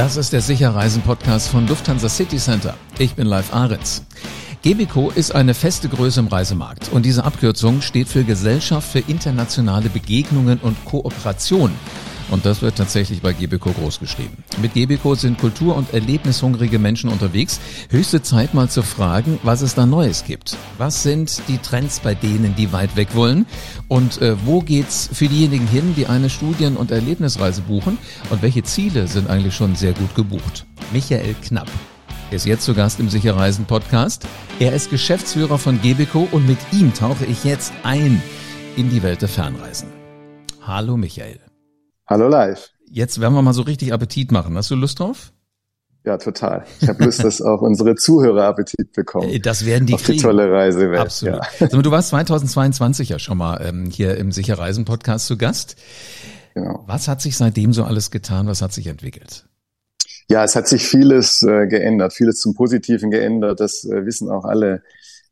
Das 0.00 0.16
ist 0.16 0.32
der 0.32 0.40
Sicherreisen-Podcast 0.40 1.48
von 1.50 1.68
Lufthansa 1.68 2.08
City 2.08 2.38
Center. 2.38 2.74
Ich 2.98 3.16
bin 3.16 3.26
Live 3.26 3.52
Aritz. 3.52 4.02
Gebico 4.62 5.10
ist 5.10 5.34
eine 5.34 5.52
feste 5.52 5.90
Größe 5.90 6.20
im 6.20 6.28
Reisemarkt 6.28 6.88
und 6.90 7.04
diese 7.04 7.22
Abkürzung 7.22 7.82
steht 7.82 8.08
für 8.08 8.24
Gesellschaft 8.24 8.92
für 8.92 9.00
internationale 9.00 9.90
Begegnungen 9.90 10.58
und 10.60 10.82
Kooperation. 10.86 11.70
Und 12.30 12.46
das 12.46 12.62
wird 12.62 12.76
tatsächlich 12.76 13.22
bei 13.22 13.32
Gebico 13.32 13.70
groß 13.72 13.98
geschrieben. 13.98 14.44
Mit 14.62 14.74
Gebico 14.74 15.14
sind 15.14 15.38
kultur- 15.38 15.76
und 15.76 15.92
erlebnishungrige 15.92 16.78
Menschen 16.78 17.10
unterwegs. 17.10 17.60
Höchste 17.90 18.22
Zeit 18.22 18.54
mal 18.54 18.68
zu 18.68 18.82
fragen, 18.82 19.38
was 19.42 19.62
es 19.62 19.74
da 19.74 19.84
Neues 19.84 20.24
gibt. 20.24 20.56
Was 20.78 21.02
sind 21.02 21.42
die 21.48 21.58
Trends 21.58 22.00
bei 22.00 22.14
denen, 22.14 22.54
die 22.54 22.72
weit 22.72 22.94
weg 22.96 23.14
wollen? 23.14 23.46
Und 23.88 24.22
äh, 24.22 24.36
wo 24.44 24.60
geht's 24.60 25.10
für 25.12 25.26
diejenigen 25.26 25.66
hin, 25.66 25.94
die 25.96 26.06
eine 26.06 26.30
Studien- 26.30 26.76
und 26.76 26.90
Erlebnisreise 26.90 27.62
buchen? 27.62 27.98
Und 28.30 28.42
welche 28.42 28.62
Ziele 28.62 29.08
sind 29.08 29.28
eigentlich 29.28 29.54
schon 29.54 29.74
sehr 29.74 29.92
gut 29.92 30.14
gebucht? 30.14 30.66
Michael 30.92 31.34
Knapp 31.42 31.68
ist 32.30 32.46
jetzt 32.46 32.64
zu 32.64 32.74
Gast 32.74 33.00
im 33.00 33.08
Sicherreisen 33.08 33.64
Podcast. 33.64 34.26
Er 34.60 34.72
ist 34.72 34.90
Geschäftsführer 34.90 35.58
von 35.58 35.82
Gebico 35.82 36.28
und 36.30 36.46
mit 36.46 36.58
ihm 36.72 36.94
tauche 36.94 37.24
ich 37.24 37.42
jetzt 37.42 37.72
ein 37.82 38.22
in 38.76 38.88
die 38.88 39.02
Welt 39.02 39.22
der 39.22 39.28
Fernreisen. 39.28 39.88
Hallo 40.64 40.96
Michael. 40.96 41.49
Hallo 42.10 42.26
live. 42.26 42.70
Jetzt 42.90 43.20
werden 43.20 43.34
wir 43.34 43.42
mal 43.42 43.52
so 43.52 43.62
richtig 43.62 43.92
Appetit 43.92 44.32
machen. 44.32 44.56
Hast 44.56 44.68
du 44.68 44.74
Lust 44.74 44.98
drauf? 44.98 45.32
Ja, 46.04 46.18
total. 46.18 46.64
Ich 46.80 46.88
habe 46.88 47.04
Lust, 47.04 47.22
dass 47.22 47.40
auch 47.40 47.62
unsere 47.62 47.94
Zuhörer 47.94 48.46
Appetit 48.46 48.92
bekommen. 48.94 49.30
Das 49.42 49.64
werden 49.64 49.86
die 49.86 49.94
auf 49.94 50.02
kriegen. 50.02 50.18
die 50.18 50.24
tolle 50.24 50.50
Reisewelt. 50.50 50.98
Absolut. 50.98 51.40
Ja. 51.60 51.68
du 51.68 51.90
warst 51.92 52.08
2022 52.08 53.10
ja 53.10 53.20
schon 53.20 53.38
mal 53.38 53.64
ähm, 53.64 53.90
hier 53.92 54.16
im 54.16 54.32
Sicherreisen 54.32 54.84
Podcast 54.84 55.28
zu 55.28 55.38
Gast. 55.38 55.76
Genau. 56.54 56.82
Was 56.88 57.06
hat 57.06 57.22
sich 57.22 57.36
seitdem 57.36 57.72
so 57.72 57.84
alles 57.84 58.10
getan? 58.10 58.48
Was 58.48 58.60
hat 58.60 58.72
sich 58.72 58.88
entwickelt? 58.88 59.46
Ja, 60.28 60.42
es 60.42 60.56
hat 60.56 60.66
sich 60.66 60.88
vieles 60.88 61.42
äh, 61.42 61.68
geändert, 61.68 62.12
vieles 62.12 62.40
zum 62.40 62.54
Positiven 62.54 63.12
geändert. 63.12 63.60
Das 63.60 63.84
äh, 63.84 64.04
wissen 64.04 64.28
auch 64.28 64.44
alle, 64.44 64.82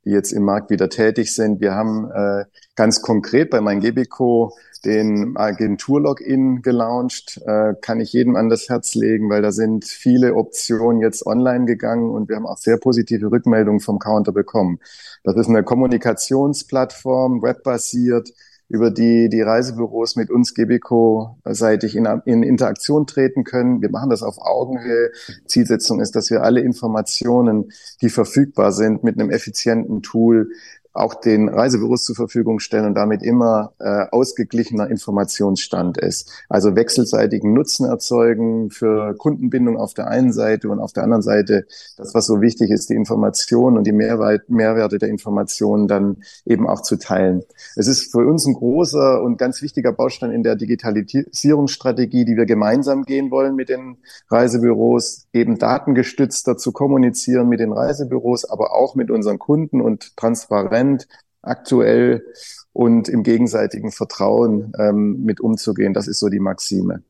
die 0.05 0.11
jetzt 0.11 0.33
im 0.33 0.45
Markt 0.45 0.71
wieder 0.71 0.89
tätig 0.89 1.35
sind. 1.35 1.61
Wir 1.61 1.75
haben 1.75 2.11
äh, 2.11 2.45
ganz 2.77 3.03
konkret 3.03 3.51
bei 3.51 3.61
meinem 3.61 3.81
Gebico 3.81 4.53
den 4.85 5.37
Agentur-Login 5.37 6.63
gelauncht. 6.63 7.41
Äh, 7.45 7.75
kann 7.81 8.01
ich 8.01 8.13
jedem 8.13 8.37
an 8.37 8.49
das 8.49 8.69
Herz 8.69 8.95
legen, 8.95 9.29
weil 9.29 9.43
da 9.43 9.53
sind 9.53 9.85
viele 9.85 10.35
Optionen 10.35 11.01
jetzt 11.01 11.27
online 11.27 11.65
gegangen 11.65 12.11
und 12.11 12.29
wir 12.29 12.37
haben 12.37 12.47
auch 12.47 12.59
sehr 12.59 12.77
positive 12.77 13.31
Rückmeldungen 13.31 13.81
vom 13.81 13.99
Counter 13.99 14.33
bekommen. 14.33 14.79
Das 15.25 15.37
ist 15.37 15.49
eine 15.49 15.65
Kommunikationsplattform, 15.65 17.43
webbasiert, 17.43 18.33
über 18.69 18.91
die 18.91 19.29
die 19.29 19.41
Reisebüros 19.41 20.17
mit 20.17 20.31
uns 20.31 20.55
Gebico-seitig 20.55 21.97
in, 21.97 22.07
in 22.27 22.43
Interaktion 22.43 23.07
treten 23.07 23.45
können. 23.45 23.81
Wir 23.81 23.91
machen 23.91 24.11
das 24.11 24.23
auf 24.23 24.39
Augenhöhe. 24.39 25.11
Zielsetzung 25.47 26.01
ist, 26.01 26.15
dass 26.17 26.31
wir 26.31 26.43
alle 26.43 26.61
Informationen, 26.61 27.73
die 28.03 28.11
verfügbar 28.11 28.73
sind, 28.73 29.05
mit 29.05 29.19
einem 29.19 29.31
effizienten 29.31 30.03
Tool 30.03 30.51
auch 30.99 31.15
den 31.15 31.49
Reisebüros 31.49 32.05
zur 32.05 32.17
Verfügung 32.17 32.59
stellen 32.59 32.87
und 32.87 32.95
damit 32.95 33.23
immer 33.23 33.73
äh, 33.79 34.07
ausgeglichener 34.11 34.89
Informationsstand 34.91 35.99
ist. 35.99 36.31
Also 36.49 36.77
wechselseitigen 36.77 37.53
Nutzen 37.53 37.87
erzeugen 37.87 38.71
für 38.71 39.15
Kundenbindung 39.15 39.77
auf 39.77 39.95
der 39.95 40.09
einen 40.09 40.33
Seite 40.33 40.69
und 40.69 40.81
auf 40.81 40.93
der 40.93 41.05
anderen 41.05 41.23
Seite 41.23 41.67
das, 41.97 42.15
was 42.15 42.27
so 42.27 42.41
wichtig 42.41 42.71
ist, 42.71 42.91
die 42.91 42.95
Informationen 42.95 43.79
und 43.79 43.87
die 43.87 43.93
Mehrwert, 43.93 44.49
Mehrwerte 44.51 44.99
der 44.99 45.09
Informationen 45.09 45.89
dann 45.89 46.19
eben 46.45 46.69
auch 46.69 46.83
zu 46.83 46.97
teilen. 46.97 47.43
Es 47.77 47.87
ist 47.87 48.11
für 48.11 48.27
uns 48.27 48.47
ein 48.47 48.55
großer 48.55 49.23
und 49.23 49.39
ganz 49.39 49.63
wichtiger 49.63 49.93
Baustein 49.93 50.33
in 50.33 50.43
der 50.43 50.57
Digitalisierungsstrategie, 50.57 52.25
die 52.25 52.37
wir 52.37 52.47
gemeinsam 52.47 53.05
gehen 53.05 53.31
wollen 53.31 53.55
mit 53.55 53.69
den 53.69 53.99
Reisebüros, 54.31 55.27
eben 55.33 55.59
datengestützter 55.59 56.57
zu 56.57 56.73
kommunizieren 56.73 57.49
mit 57.49 57.61
den 57.61 57.73
Reisebüros, 57.73 58.45
aber 58.45 58.75
auch 58.75 58.95
mit 58.95 59.11
unseren 59.11 59.39
Kunden 59.39 59.81
und 59.81 60.17
transparent 60.17 60.88
Moment 60.89 61.09
aktuell 61.43 62.25
und 62.73 63.09
im 63.09 63.23
gegenseitigen 63.23 63.93
Vertrauen 63.93 64.73
ähm, 64.79 65.23
mit 65.25 65.41
umzugehen. 65.41 65.95
Das 65.95 66.09
ist 66.09 66.19
so 66.19 66.29
die 66.29 66.41
Maxime. 66.41 67.03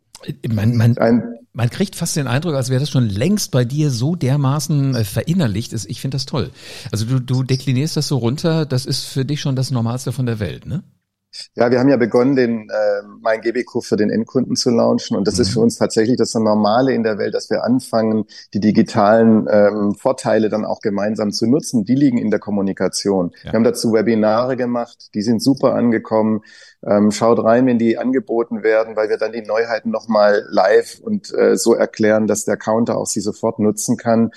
Man, 0.48 0.76
man, 0.76 0.98
Ein, 0.98 1.22
man 1.52 1.70
kriegt 1.70 1.94
fast 1.94 2.16
den 2.16 2.26
Eindruck, 2.26 2.54
als 2.54 2.70
wäre 2.70 2.80
das 2.80 2.90
schon 2.90 3.08
längst 3.08 3.52
bei 3.52 3.64
dir 3.64 3.90
so 3.90 4.16
dermaßen 4.16 4.96
äh, 4.96 5.04
verinnerlicht. 5.04 5.72
Ist. 5.72 5.88
Ich 5.88 6.00
finde 6.00 6.16
das 6.16 6.26
toll. 6.26 6.50
Also 6.90 7.06
du, 7.06 7.20
du 7.20 7.42
deklinierst 7.42 7.96
das 7.96 8.08
so 8.08 8.18
runter, 8.18 8.66
das 8.66 8.84
ist 8.84 9.04
für 9.04 9.24
dich 9.24 9.40
schon 9.40 9.54
das 9.56 9.70
Normalste 9.70 10.12
von 10.12 10.26
der 10.26 10.40
Welt, 10.40 10.66
ne? 10.66 10.82
Ja, 11.54 11.70
wir 11.70 11.78
haben 11.78 11.88
ja 11.88 11.96
begonnen, 11.96 12.36
den 12.36 12.70
äh, 12.70 13.02
mein 13.20 13.40
GBQ 13.40 13.82
für 13.82 13.96
den 13.96 14.10
Endkunden 14.10 14.56
zu 14.56 14.70
launchen 14.70 15.16
und 15.16 15.26
das 15.26 15.36
mhm. 15.36 15.42
ist 15.42 15.50
für 15.50 15.60
uns 15.60 15.76
tatsächlich 15.76 16.16
das 16.16 16.34
Normale 16.34 16.92
in 16.92 17.02
der 17.02 17.18
Welt, 17.18 17.34
dass 17.34 17.50
wir 17.50 17.64
anfangen, 17.64 18.24
die 18.54 18.60
digitalen 18.60 19.46
ähm, 19.50 19.94
Vorteile 19.94 20.48
dann 20.48 20.64
auch 20.64 20.80
gemeinsam 20.80 21.30
zu 21.30 21.46
nutzen. 21.46 21.84
Die 21.84 21.94
liegen 21.94 22.18
in 22.18 22.30
der 22.30 22.40
Kommunikation. 22.40 23.32
Ja. 23.42 23.52
Wir 23.52 23.52
haben 23.54 23.64
dazu 23.64 23.92
Webinare 23.92 24.56
gemacht, 24.56 25.10
die 25.14 25.22
sind 25.22 25.42
super 25.42 25.74
angekommen. 25.74 26.40
Ähm, 26.86 27.10
schaut 27.10 27.42
rein, 27.42 27.66
wenn 27.66 27.78
die 27.78 27.98
angeboten 27.98 28.62
werden, 28.62 28.94
weil 28.94 29.08
wir 29.08 29.16
dann 29.16 29.32
die 29.32 29.42
Neuheiten 29.42 29.90
nochmal 29.90 30.46
live 30.48 31.00
und 31.00 31.32
äh, 31.34 31.56
so 31.56 31.74
erklären, 31.74 32.26
dass 32.26 32.44
der 32.44 32.56
Counter 32.56 32.98
auch 32.98 33.06
sie 33.06 33.20
sofort 33.20 33.58
nutzen 33.58 33.96
kann. 33.96 34.30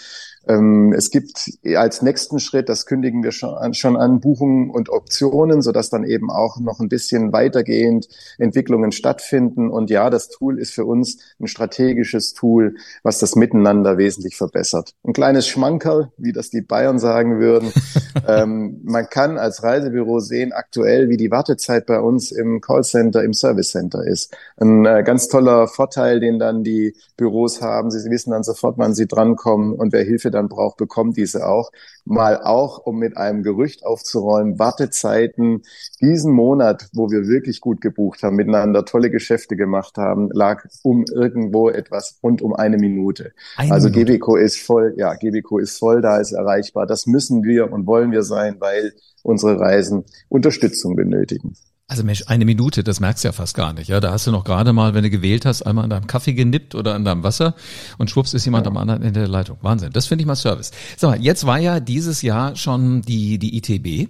Ähm, 0.47 0.91
es 0.93 1.11
gibt 1.11 1.51
als 1.75 2.01
nächsten 2.01 2.39
Schritt, 2.39 2.67
das 2.67 2.85
kündigen 2.85 3.23
wir 3.23 3.31
schon 3.31 3.53
an, 3.53 3.73
schon 3.73 3.95
an, 3.95 4.19
Buchungen 4.19 4.71
und 4.71 4.89
Optionen, 4.89 5.61
sodass 5.61 5.89
dann 5.89 6.03
eben 6.03 6.31
auch 6.31 6.59
noch 6.59 6.79
ein 6.79 6.89
bisschen 6.89 7.31
weitergehend 7.31 8.07
Entwicklungen 8.39 8.91
stattfinden. 8.91 9.69
Und 9.69 9.89
ja, 9.89 10.09
das 10.09 10.29
Tool 10.29 10.59
ist 10.59 10.73
für 10.73 10.85
uns 10.85 11.19
ein 11.39 11.47
strategisches 11.47 12.33
Tool, 12.33 12.75
was 13.03 13.19
das 13.19 13.35
Miteinander 13.35 13.97
wesentlich 13.97 14.35
verbessert. 14.35 14.93
Ein 15.03 15.13
kleines 15.13 15.47
Schmankerl, 15.47 16.11
wie 16.17 16.33
das 16.33 16.49
die 16.49 16.61
Bayern 16.61 16.97
sagen 16.97 17.39
würden. 17.39 17.71
ähm, 18.27 18.81
man 18.83 19.07
kann 19.09 19.37
als 19.37 19.61
Reisebüro 19.61 20.19
sehen 20.19 20.53
aktuell, 20.53 21.09
wie 21.09 21.17
die 21.17 21.29
Wartezeit 21.29 21.85
bei 21.85 21.99
uns 21.99 22.30
im 22.31 22.61
Callcenter, 22.61 23.23
im 23.23 23.33
Service 23.33 23.71
Center 23.71 24.05
ist. 24.05 24.35
Ein 24.57 24.85
äh, 24.85 25.03
ganz 25.03 25.27
toller 25.27 25.67
Vorteil, 25.67 26.19
den 26.19 26.39
dann 26.39 26.63
die 26.63 26.95
Büros 27.17 27.61
haben. 27.61 27.91
Sie 27.91 28.09
wissen 28.09 28.31
dann 28.31 28.43
sofort, 28.43 28.77
wann 28.77 28.93
sie 28.93 29.07
drankommen 29.07 29.73
und 29.73 29.93
wer 29.93 30.03
Hilfe 30.03 30.31
dann 30.31 30.49
braucht, 30.49 30.77
bekommt 30.77 31.17
diese 31.17 31.47
auch. 31.47 31.71
Mal 32.03 32.41
auch, 32.41 32.79
um 32.79 32.97
mit 32.97 33.17
einem 33.17 33.43
Gerücht 33.43 33.85
aufzuräumen, 33.85 34.57
Wartezeiten 34.57 35.61
diesen 36.01 36.33
Monat, 36.33 36.89
wo 36.93 37.11
wir 37.11 37.27
wirklich 37.27 37.61
gut 37.61 37.79
gebucht 37.81 38.23
haben, 38.23 38.35
miteinander 38.35 38.85
tolle 38.85 39.11
Geschäfte 39.11 39.55
gemacht 39.55 39.97
haben, 39.97 40.29
lag 40.31 40.65
um 40.83 41.05
irgendwo 41.13 41.69
etwas 41.69 42.17
rund 42.23 42.41
um 42.41 42.53
eine 42.55 42.77
Minute. 42.77 43.33
Eine 43.55 43.71
also 43.71 43.89
Minute. 43.89 44.17
GBCO 44.17 44.35
ist 44.35 44.57
voll, 44.57 44.95
ja, 44.97 45.13
GBCO 45.13 45.59
ist 45.59 45.77
voll, 45.77 46.01
da 46.01 46.17
ist 46.17 46.31
erreichbar. 46.31 46.87
Das 46.87 47.05
müssen 47.05 47.43
wir 47.43 47.71
und 47.71 47.85
wollen 47.85 48.11
wir 48.11 48.23
sein, 48.23 48.55
weil 48.59 48.93
unsere 49.23 49.59
Reisen 49.59 50.05
Unterstützung 50.29 50.95
benötigen. 50.95 51.55
Also 51.91 52.05
Mensch, 52.05 52.23
eine 52.27 52.45
Minute, 52.45 52.85
das 52.85 53.01
merkst 53.01 53.21
du 53.21 53.27
ja 53.27 53.31
fast 53.33 53.53
gar 53.53 53.73
nicht. 53.73 53.89
Ja, 53.89 53.99
da 53.99 54.13
hast 54.13 54.25
du 54.25 54.31
noch 54.31 54.45
gerade 54.45 54.71
mal, 54.71 54.93
wenn 54.93 55.03
du 55.03 55.09
gewählt 55.09 55.45
hast, 55.45 55.63
einmal 55.63 55.83
an 55.83 55.89
deinem 55.89 56.07
Kaffee 56.07 56.31
genippt 56.31 56.73
oder 56.73 56.95
an 56.95 57.03
deinem 57.03 57.21
Wasser 57.21 57.53
und 57.97 58.09
schwupps 58.09 58.33
ist 58.33 58.45
jemand 58.45 58.65
ja. 58.65 58.71
am 58.71 58.77
anderen 58.77 59.03
Ende 59.03 59.19
der 59.19 59.27
Leitung. 59.27 59.57
Wahnsinn. 59.59 59.91
Das 59.91 60.07
finde 60.07 60.21
ich 60.21 60.25
mal 60.25 60.37
Service. 60.37 60.71
So, 60.95 61.13
jetzt 61.13 61.45
war 61.45 61.59
ja 61.59 61.81
dieses 61.81 62.21
Jahr 62.21 62.55
schon 62.55 63.01
die 63.01 63.39
die 63.39 63.57
ITB. 63.57 64.09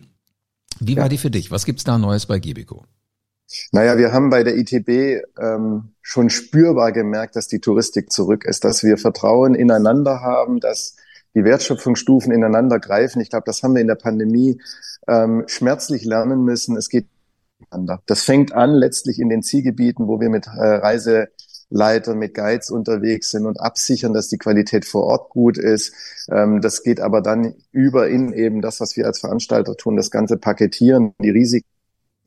Wie 0.79 0.93
ja. 0.93 1.01
war 1.01 1.09
die 1.09 1.17
für 1.17 1.31
dich? 1.31 1.49
Was 1.49 1.65
gibt's 1.65 1.83
da 1.83 1.97
Neues 1.97 2.27
bei 2.27 2.37
Gibico? 2.37 2.85
Naja, 3.71 3.97
wir 3.97 4.13
haben 4.13 4.29
bei 4.29 4.43
der 4.43 4.57
ITB 4.57 5.23
ähm, 5.41 5.95
schon 6.03 6.29
spürbar 6.29 6.91
gemerkt, 6.91 7.35
dass 7.35 7.47
die 7.47 7.61
Touristik 7.61 8.11
zurück 8.11 8.45
ist, 8.45 8.63
dass 8.63 8.83
wir 8.83 8.99
Vertrauen 8.99 9.55
ineinander 9.55 10.21
haben, 10.21 10.59
dass 10.59 10.97
die 11.33 11.43
Wertschöpfungsstufen 11.43 12.31
ineinander 12.31 12.77
greifen. 12.77 13.21
Ich 13.21 13.31
glaube, 13.31 13.45
das 13.47 13.63
haben 13.63 13.73
wir 13.73 13.81
in 13.81 13.87
der 13.87 13.95
Pandemie 13.95 14.61
ähm, 15.07 15.45
schmerzlich 15.47 16.05
lernen 16.05 16.43
müssen. 16.43 16.77
Es 16.77 16.87
geht 16.87 17.07
das 18.05 18.23
fängt 18.23 18.53
an 18.53 18.73
letztlich 18.73 19.19
in 19.19 19.29
den 19.29 19.43
Zielgebieten, 19.43 20.07
wo 20.07 20.19
wir 20.19 20.29
mit 20.29 20.47
äh, 20.47 20.49
Reiseleitern, 20.49 22.17
mit 22.17 22.33
Guides 22.33 22.69
unterwegs 22.69 23.31
sind 23.31 23.45
und 23.45 23.59
absichern, 23.59 24.13
dass 24.13 24.27
die 24.27 24.37
Qualität 24.37 24.85
vor 24.85 25.03
Ort 25.03 25.29
gut 25.29 25.57
ist. 25.57 25.93
Ähm, 26.29 26.61
das 26.61 26.83
geht 26.83 26.99
aber 26.99 27.21
dann 27.21 27.55
über 27.71 28.09
in 28.09 28.33
eben 28.33 28.61
das, 28.61 28.79
was 28.81 28.97
wir 28.97 29.05
als 29.05 29.19
Veranstalter 29.19 29.75
tun, 29.75 29.95
das 29.95 30.11
ganze 30.11 30.37
Paketieren, 30.37 31.13
die 31.21 31.29
Risiken 31.29 31.67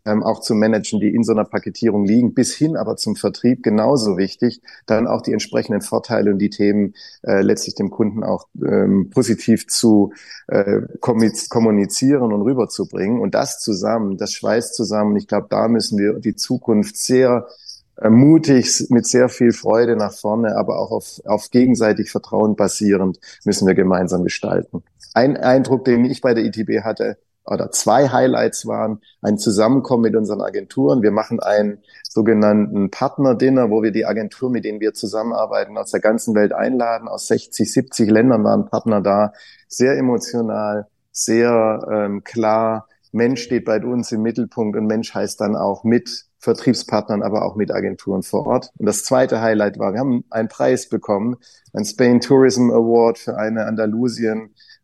ähm, 0.04 0.22
auch 0.22 0.40
zu 0.40 0.54
managen, 0.54 1.00
die 1.00 1.14
in 1.14 1.24
so 1.24 1.32
einer 1.32 1.44
Paketierung 1.44 2.04
liegen, 2.04 2.34
bis 2.34 2.54
hin 2.54 2.76
aber 2.76 2.96
zum 2.96 3.16
Vertrieb 3.16 3.62
genauso 3.62 4.16
wichtig, 4.16 4.60
dann 4.86 5.06
auch 5.06 5.22
die 5.22 5.32
entsprechenden 5.32 5.80
Vorteile 5.80 6.30
und 6.30 6.38
die 6.38 6.50
Themen 6.50 6.94
äh, 7.22 7.40
letztlich 7.42 7.74
dem 7.74 7.90
Kunden 7.90 8.22
auch 8.22 8.48
ähm, 8.62 9.10
positiv 9.10 9.66
zu 9.66 10.12
äh, 10.48 10.82
kommunizieren 11.00 12.32
und 12.32 12.42
rüberzubringen. 12.42 13.20
Und 13.20 13.34
das 13.34 13.60
zusammen, 13.60 14.16
das 14.16 14.32
schweißt 14.32 14.74
zusammen. 14.74 15.16
Ich 15.16 15.26
glaube, 15.26 15.46
da 15.50 15.68
müssen 15.68 15.98
wir 15.98 16.14
die 16.14 16.36
Zukunft 16.36 16.96
sehr 16.96 17.46
äh, 17.96 18.10
mutig, 18.10 18.86
mit 18.90 19.06
sehr 19.06 19.28
viel 19.28 19.52
Freude 19.52 19.96
nach 19.96 20.12
vorne, 20.12 20.56
aber 20.56 20.78
auch 20.78 20.90
auf, 20.90 21.20
auf 21.24 21.50
gegenseitig 21.50 22.10
Vertrauen 22.10 22.56
basierend 22.56 23.18
müssen 23.44 23.66
wir 23.66 23.74
gemeinsam 23.74 24.24
gestalten. 24.24 24.82
Ein 25.14 25.36
Eindruck, 25.36 25.84
den 25.84 26.04
ich 26.04 26.20
bei 26.20 26.34
der 26.34 26.44
ITB 26.44 26.82
hatte, 26.82 27.16
oder 27.46 27.70
zwei 27.70 28.08
Highlights 28.08 28.66
waren 28.66 29.00
ein 29.20 29.38
Zusammenkommen 29.38 30.02
mit 30.02 30.16
unseren 30.16 30.40
Agenturen. 30.40 31.02
Wir 31.02 31.10
machen 31.10 31.40
einen 31.40 31.78
sogenannten 32.08 32.90
Partner-Dinner, 32.90 33.70
wo 33.70 33.82
wir 33.82 33.90
die 33.90 34.06
Agentur, 34.06 34.50
mit 34.50 34.64
denen 34.64 34.80
wir 34.80 34.94
zusammenarbeiten, 34.94 35.76
aus 35.76 35.90
der 35.90 36.00
ganzen 36.00 36.34
Welt 36.34 36.52
einladen. 36.52 37.08
Aus 37.08 37.26
60, 37.26 37.70
70 37.70 38.10
Ländern 38.10 38.44
waren 38.44 38.66
Partner 38.66 39.00
da. 39.00 39.32
Sehr 39.68 39.98
emotional, 39.98 40.86
sehr 41.10 41.86
ähm, 41.90 42.24
klar. 42.24 42.88
Mensch 43.12 43.42
steht 43.42 43.64
bei 43.64 43.80
uns 43.82 44.10
im 44.10 44.22
Mittelpunkt 44.22 44.76
und 44.76 44.86
Mensch 44.86 45.14
heißt 45.14 45.40
dann 45.40 45.54
auch 45.54 45.84
mit 45.84 46.26
Vertriebspartnern, 46.38 47.22
aber 47.22 47.44
auch 47.44 47.56
mit 47.56 47.72
Agenturen 47.72 48.22
vor 48.22 48.46
Ort. 48.46 48.70
Und 48.78 48.86
das 48.86 49.04
zweite 49.04 49.40
Highlight 49.40 49.78
war, 49.78 49.92
wir 49.92 50.00
haben 50.00 50.24
einen 50.30 50.48
Preis 50.48 50.88
bekommen, 50.88 51.36
ein 51.72 51.84
Spain 51.84 52.20
Tourism 52.20 52.70
Award 52.70 53.18
für 53.18 53.36
eine 53.36 53.66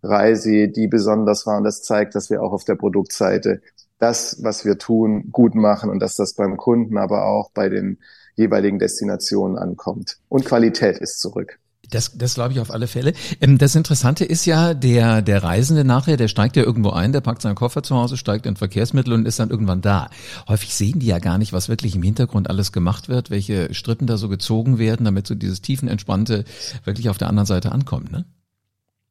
Andalusien-Reise, 0.02 0.68
die 0.68 0.88
besonders 0.88 1.46
war. 1.46 1.58
Und 1.58 1.64
das 1.64 1.82
zeigt, 1.82 2.14
dass 2.14 2.30
wir 2.30 2.42
auch 2.42 2.52
auf 2.52 2.64
der 2.64 2.76
Produktseite 2.76 3.60
das, 3.98 4.38
was 4.42 4.64
wir 4.64 4.78
tun, 4.78 5.30
gut 5.30 5.54
machen 5.54 5.90
und 5.90 6.00
dass 6.00 6.16
das 6.16 6.34
beim 6.34 6.56
Kunden, 6.56 6.96
aber 6.96 7.26
auch 7.26 7.50
bei 7.52 7.68
den 7.68 7.98
jeweiligen 8.34 8.78
Destinationen 8.78 9.58
ankommt. 9.58 10.18
Und 10.28 10.46
Qualität 10.46 10.98
ist 10.98 11.20
zurück. 11.20 11.58
Das, 11.90 12.16
das 12.16 12.34
glaube 12.34 12.52
ich 12.52 12.60
auf 12.60 12.70
alle 12.70 12.86
Fälle. 12.86 13.12
Ähm, 13.40 13.58
das 13.58 13.74
Interessante 13.74 14.24
ist 14.24 14.46
ja, 14.46 14.74
der, 14.74 15.22
der 15.22 15.42
Reisende 15.42 15.84
nachher, 15.84 16.16
der 16.16 16.28
steigt 16.28 16.56
ja 16.56 16.62
irgendwo 16.62 16.90
ein, 16.90 17.12
der 17.12 17.20
packt 17.20 17.42
seinen 17.42 17.56
Koffer 17.56 17.82
zu 17.82 17.96
Hause, 17.96 18.16
steigt 18.16 18.46
in 18.46 18.54
Verkehrsmittel 18.54 19.12
und 19.12 19.26
ist 19.26 19.40
dann 19.40 19.50
irgendwann 19.50 19.80
da. 19.80 20.08
Häufig 20.48 20.74
sehen 20.74 21.00
die 21.00 21.08
ja 21.08 21.18
gar 21.18 21.36
nicht, 21.36 21.52
was 21.52 21.68
wirklich 21.68 21.96
im 21.96 22.04
Hintergrund 22.04 22.48
alles 22.48 22.70
gemacht 22.70 23.08
wird, 23.08 23.30
welche 23.30 23.74
Strippen 23.74 24.06
da 24.06 24.18
so 24.18 24.28
gezogen 24.28 24.78
werden, 24.78 25.04
damit 25.04 25.26
so 25.26 25.34
dieses 25.34 25.62
tiefenentspannte 25.62 26.44
wirklich 26.84 27.10
auf 27.10 27.18
der 27.18 27.28
anderen 27.28 27.46
Seite 27.46 27.72
ankommt, 27.72 28.12
ne? 28.12 28.24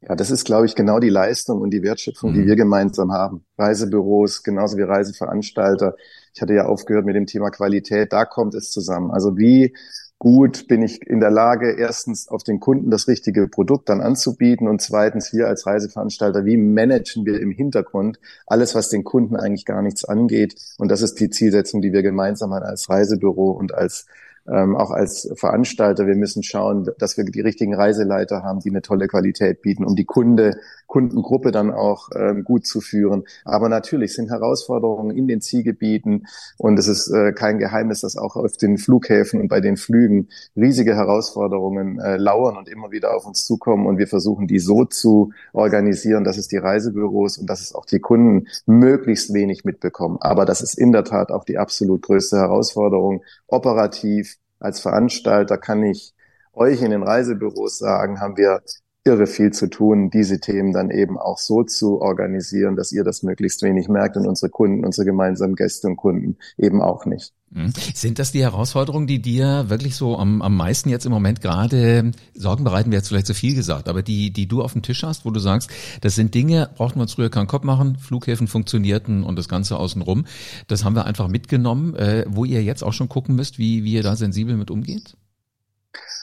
Ja, 0.01 0.15
das 0.15 0.31
ist, 0.31 0.45
glaube 0.45 0.65
ich, 0.65 0.75
genau 0.75 0.99
die 0.99 1.09
Leistung 1.09 1.59
und 1.59 1.71
die 1.71 1.83
Wertschöpfung, 1.83 2.31
mhm. 2.31 2.35
die 2.35 2.45
wir 2.45 2.55
gemeinsam 2.55 3.11
haben. 3.11 3.45
Reisebüros, 3.57 4.43
genauso 4.43 4.77
wie 4.77 4.83
Reiseveranstalter. 4.83 5.95
Ich 6.33 6.41
hatte 6.41 6.53
ja 6.53 6.65
aufgehört 6.65 7.05
mit 7.05 7.15
dem 7.15 7.25
Thema 7.25 7.49
Qualität. 7.49 8.13
Da 8.13 8.23
kommt 8.23 8.55
es 8.55 8.71
zusammen. 8.71 9.11
Also 9.11 9.37
wie 9.37 9.73
gut 10.17 10.67
bin 10.67 10.83
ich 10.83 11.01
in 11.01 11.19
der 11.19 11.31
Lage, 11.31 11.71
erstens 11.71 12.27
auf 12.27 12.43
den 12.43 12.59
Kunden 12.59 12.91
das 12.91 13.07
richtige 13.07 13.47
Produkt 13.47 13.89
dann 13.89 14.01
anzubieten 14.01 14.67
und 14.67 14.81
zweitens 14.81 15.33
wir 15.33 15.47
als 15.47 15.65
Reiseveranstalter, 15.65 16.45
wie 16.45 16.57
managen 16.57 17.25
wir 17.25 17.39
im 17.39 17.51
Hintergrund 17.51 18.19
alles, 18.45 18.75
was 18.75 18.89
den 18.89 19.05
Kunden 19.05 19.37
eigentlich 19.37 19.65
gar 19.65 19.81
nichts 19.81 20.05
angeht. 20.05 20.55
Und 20.77 20.91
das 20.91 21.01
ist 21.01 21.19
die 21.19 21.29
Zielsetzung, 21.29 21.81
die 21.81 21.93
wir 21.93 22.03
gemeinsam 22.03 22.53
haben 22.53 22.63
als 22.63 22.89
Reisebüro 22.89 23.51
und 23.51 23.73
als 23.73 24.05
ähm, 24.51 24.75
auch 24.75 24.91
als 24.91 25.31
Veranstalter, 25.35 26.07
wir 26.07 26.15
müssen 26.15 26.43
schauen, 26.43 26.89
dass 26.97 27.17
wir 27.17 27.23
die 27.23 27.41
richtigen 27.41 27.75
Reiseleiter 27.75 28.43
haben, 28.43 28.59
die 28.59 28.69
eine 28.69 28.81
tolle 28.81 29.07
Qualität 29.07 29.61
bieten, 29.61 29.85
um 29.85 29.95
die 29.95 30.05
Kunde, 30.05 30.57
Kundengruppe 30.87 31.51
dann 31.51 31.71
auch 31.71 32.09
ähm, 32.15 32.43
gut 32.43 32.65
zu 32.65 32.81
führen. 32.81 33.23
Aber 33.45 33.69
natürlich 33.69 34.13
sind 34.13 34.29
Herausforderungen 34.29 35.15
in 35.15 35.27
den 35.27 35.39
Zielgebieten 35.39 36.27
und 36.57 36.79
es 36.79 36.87
ist 36.87 37.09
äh, 37.09 37.31
kein 37.31 37.59
Geheimnis, 37.59 38.01
dass 38.01 38.17
auch 38.17 38.35
auf 38.35 38.57
den 38.57 38.77
Flughäfen 38.77 39.39
und 39.39 39.47
bei 39.49 39.61
den 39.61 39.77
Flügen 39.77 40.29
riesige 40.55 40.95
Herausforderungen 40.95 41.99
äh, 41.99 42.17
lauern 42.17 42.57
und 42.57 42.67
immer 42.67 42.91
wieder 42.91 43.15
auf 43.15 43.27
uns 43.27 43.45
zukommen 43.45 43.85
und 43.85 43.99
wir 43.99 44.07
versuchen, 44.07 44.47
die 44.47 44.59
so 44.59 44.83
zu 44.85 45.31
organisieren, 45.53 46.23
dass 46.23 46.37
es 46.37 46.47
die 46.47 46.57
Reisebüros 46.57 47.37
und 47.37 47.49
dass 47.49 47.61
es 47.61 47.75
auch 47.75 47.85
die 47.85 47.99
Kunden 47.99 48.47
möglichst 48.65 49.33
wenig 49.33 49.63
mitbekommen. 49.65 50.17
Aber 50.19 50.45
das 50.45 50.61
ist 50.61 50.73
in 50.73 50.91
der 50.91 51.03
Tat 51.03 51.31
auch 51.31 51.43
die 51.43 51.59
absolut 51.59 52.01
größte 52.01 52.37
Herausforderung, 52.37 53.21
operativ 53.47 54.38
als 54.59 54.79
Veranstalter 54.81 55.57
kann 55.57 55.83
ich 55.83 56.13
euch 56.53 56.81
in 56.81 56.91
den 56.91 57.03
Reisebüros 57.03 57.77
sagen, 57.77 58.19
haben 58.19 58.37
wir 58.37 58.61
irre 59.05 59.27
viel 59.27 59.51
zu 59.51 59.69
tun, 59.69 60.09
diese 60.09 60.39
Themen 60.39 60.73
dann 60.73 60.91
eben 60.91 61.17
auch 61.17 61.37
so 61.37 61.63
zu 61.63 62.01
organisieren, 62.01 62.75
dass 62.75 62.91
ihr 62.91 63.03
das 63.03 63.23
möglichst 63.23 63.61
wenig 63.61 63.87
merkt 63.87 64.17
und 64.17 64.27
unsere 64.27 64.49
Kunden, 64.49 64.85
unsere 64.85 65.05
gemeinsamen 65.05 65.55
Gäste 65.55 65.87
und 65.87 65.95
Kunden 65.95 66.37
eben 66.57 66.81
auch 66.81 67.05
nicht. 67.05 67.33
Mhm. 67.51 67.73
Sind 67.95 68.19
das 68.19 68.31
die 68.31 68.43
Herausforderungen, 68.43 69.07
die 69.07 69.21
dir 69.21 69.69
wirklich 69.69 69.95
so 69.95 70.17
am, 70.17 70.41
am 70.41 70.55
meisten 70.55 70.89
jetzt 70.89 71.05
im 71.05 71.11
Moment 71.11 71.41
gerade 71.41 72.11
Sorgen 72.35 72.63
bereiten, 72.63 72.91
wäre 72.91 72.99
jetzt 72.99 73.07
vielleicht 73.07 73.25
zu 73.25 73.33
viel 73.33 73.55
gesagt, 73.55 73.87
aber 73.87 74.03
die, 74.03 74.31
die 74.31 74.47
du 74.47 74.61
auf 74.61 74.73
dem 74.73 74.83
Tisch 74.83 75.01
hast, 75.03 75.25
wo 75.25 75.31
du 75.31 75.39
sagst, 75.39 75.71
das 76.01 76.15
sind 76.15 76.35
Dinge, 76.35 76.69
brauchten 76.75 76.99
wir 76.99 77.03
uns 77.03 77.13
früher 77.13 77.29
keinen 77.29 77.47
Kopf 77.47 77.63
machen, 77.63 77.97
Flughäfen 77.97 78.47
funktionierten 78.47 79.23
und 79.23 79.37
das 79.37 79.49
Ganze 79.49 79.77
außenrum. 79.77 80.25
Das 80.67 80.83
haben 80.83 80.95
wir 80.95 81.05
einfach 81.05 81.27
mitgenommen, 81.27 81.95
äh, 81.95 82.25
wo 82.27 82.45
ihr 82.45 82.61
jetzt 82.61 82.83
auch 82.83 82.93
schon 82.93 83.09
gucken 83.09 83.35
müsst, 83.35 83.57
wie, 83.57 83.83
wie 83.83 83.93
ihr 83.93 84.03
da 84.03 84.15
sensibel 84.15 84.55
mit 84.55 84.69
umgeht? 84.69 85.15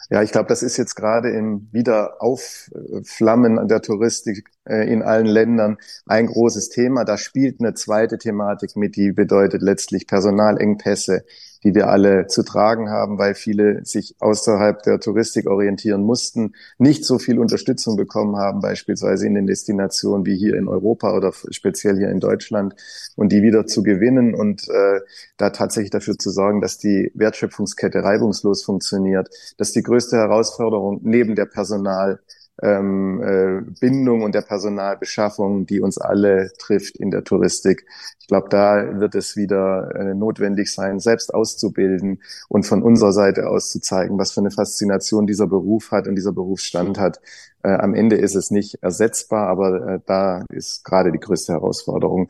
Ja, 0.08 0.22
ich 0.22 0.30
glaube, 0.30 0.48
das 0.48 0.62
ist 0.62 0.76
jetzt 0.76 0.94
gerade 0.94 1.30
im 1.30 1.68
Wiederaufflammen 1.72 3.66
der 3.66 3.82
Touristik 3.82 4.44
äh, 4.64 4.88
in 4.88 5.02
allen 5.02 5.26
Ländern 5.26 5.78
ein 6.06 6.26
großes 6.26 6.68
Thema. 6.68 7.04
Da 7.04 7.18
spielt 7.18 7.60
eine 7.60 7.74
zweite 7.74 8.16
Thematik 8.16 8.76
mit, 8.76 8.94
die 8.94 9.10
bedeutet 9.10 9.62
letztlich 9.62 10.06
Personalengpässe, 10.06 11.24
die 11.66 11.74
wir 11.74 11.88
alle 11.88 12.28
zu 12.28 12.44
tragen 12.44 12.90
haben, 12.90 13.18
weil 13.18 13.34
viele 13.34 13.84
sich 13.84 14.14
außerhalb 14.20 14.84
der 14.84 15.00
Touristik 15.00 15.48
orientieren 15.48 16.04
mussten, 16.04 16.54
nicht 16.78 17.04
so 17.04 17.18
viel 17.18 17.40
Unterstützung 17.40 17.96
bekommen 17.96 18.36
haben, 18.36 18.60
beispielsweise 18.60 19.26
in 19.26 19.34
den 19.34 19.48
Destinationen 19.48 20.24
wie 20.26 20.36
hier 20.36 20.54
in 20.54 20.68
Europa 20.68 21.12
oder 21.16 21.32
speziell 21.50 21.96
hier 21.96 22.10
in 22.10 22.20
Deutschland, 22.20 22.76
und 23.16 23.32
die 23.32 23.42
wieder 23.42 23.66
zu 23.66 23.82
gewinnen 23.82 24.32
und 24.36 24.68
äh, 24.68 25.00
da 25.38 25.50
tatsächlich 25.50 25.90
dafür 25.90 26.16
zu 26.16 26.30
sorgen, 26.30 26.60
dass 26.60 26.78
die 26.78 27.10
Wertschöpfungskette 27.14 28.04
reibungslos 28.04 28.62
funktioniert. 28.62 29.28
Das 29.58 29.68
ist 29.68 29.74
die 29.76 29.82
größte 29.82 30.16
Herausforderung 30.16 31.00
neben 31.02 31.34
der 31.34 31.46
Personal 31.46 32.20
ähm, 32.62 33.22
äh, 33.22 33.60
Bindung 33.80 34.22
und 34.22 34.34
der 34.34 34.42
Personalbeschaffung, 34.42 35.66
die 35.66 35.80
uns 35.80 35.98
alle 35.98 36.50
trifft 36.58 36.96
in 36.96 37.10
der 37.10 37.24
Touristik. 37.24 37.86
Ich 38.20 38.26
glaube, 38.26 38.48
da 38.48 38.98
wird 38.98 39.14
es 39.14 39.36
wieder 39.36 39.94
äh, 39.94 40.14
notwendig 40.14 40.72
sein, 40.72 40.98
selbst 40.98 41.34
auszubilden 41.34 42.22
und 42.48 42.64
von 42.64 42.82
unserer 42.82 43.12
Seite 43.12 43.48
aus 43.48 43.70
zu 43.70 43.80
zeigen, 43.80 44.18
was 44.18 44.32
für 44.32 44.40
eine 44.40 44.50
Faszination 44.50 45.26
dieser 45.26 45.46
Beruf 45.46 45.90
hat 45.90 46.08
und 46.08 46.16
dieser 46.16 46.32
Berufsstand 46.32 46.98
hat. 46.98 47.20
Äh, 47.62 47.70
am 47.70 47.94
Ende 47.94 48.16
ist 48.16 48.34
es 48.34 48.50
nicht 48.50 48.82
ersetzbar, 48.82 49.48
aber 49.48 49.88
äh, 49.88 50.00
da 50.06 50.44
ist 50.50 50.84
gerade 50.84 51.12
die 51.12 51.20
größte 51.20 51.52
Herausforderung, 51.52 52.28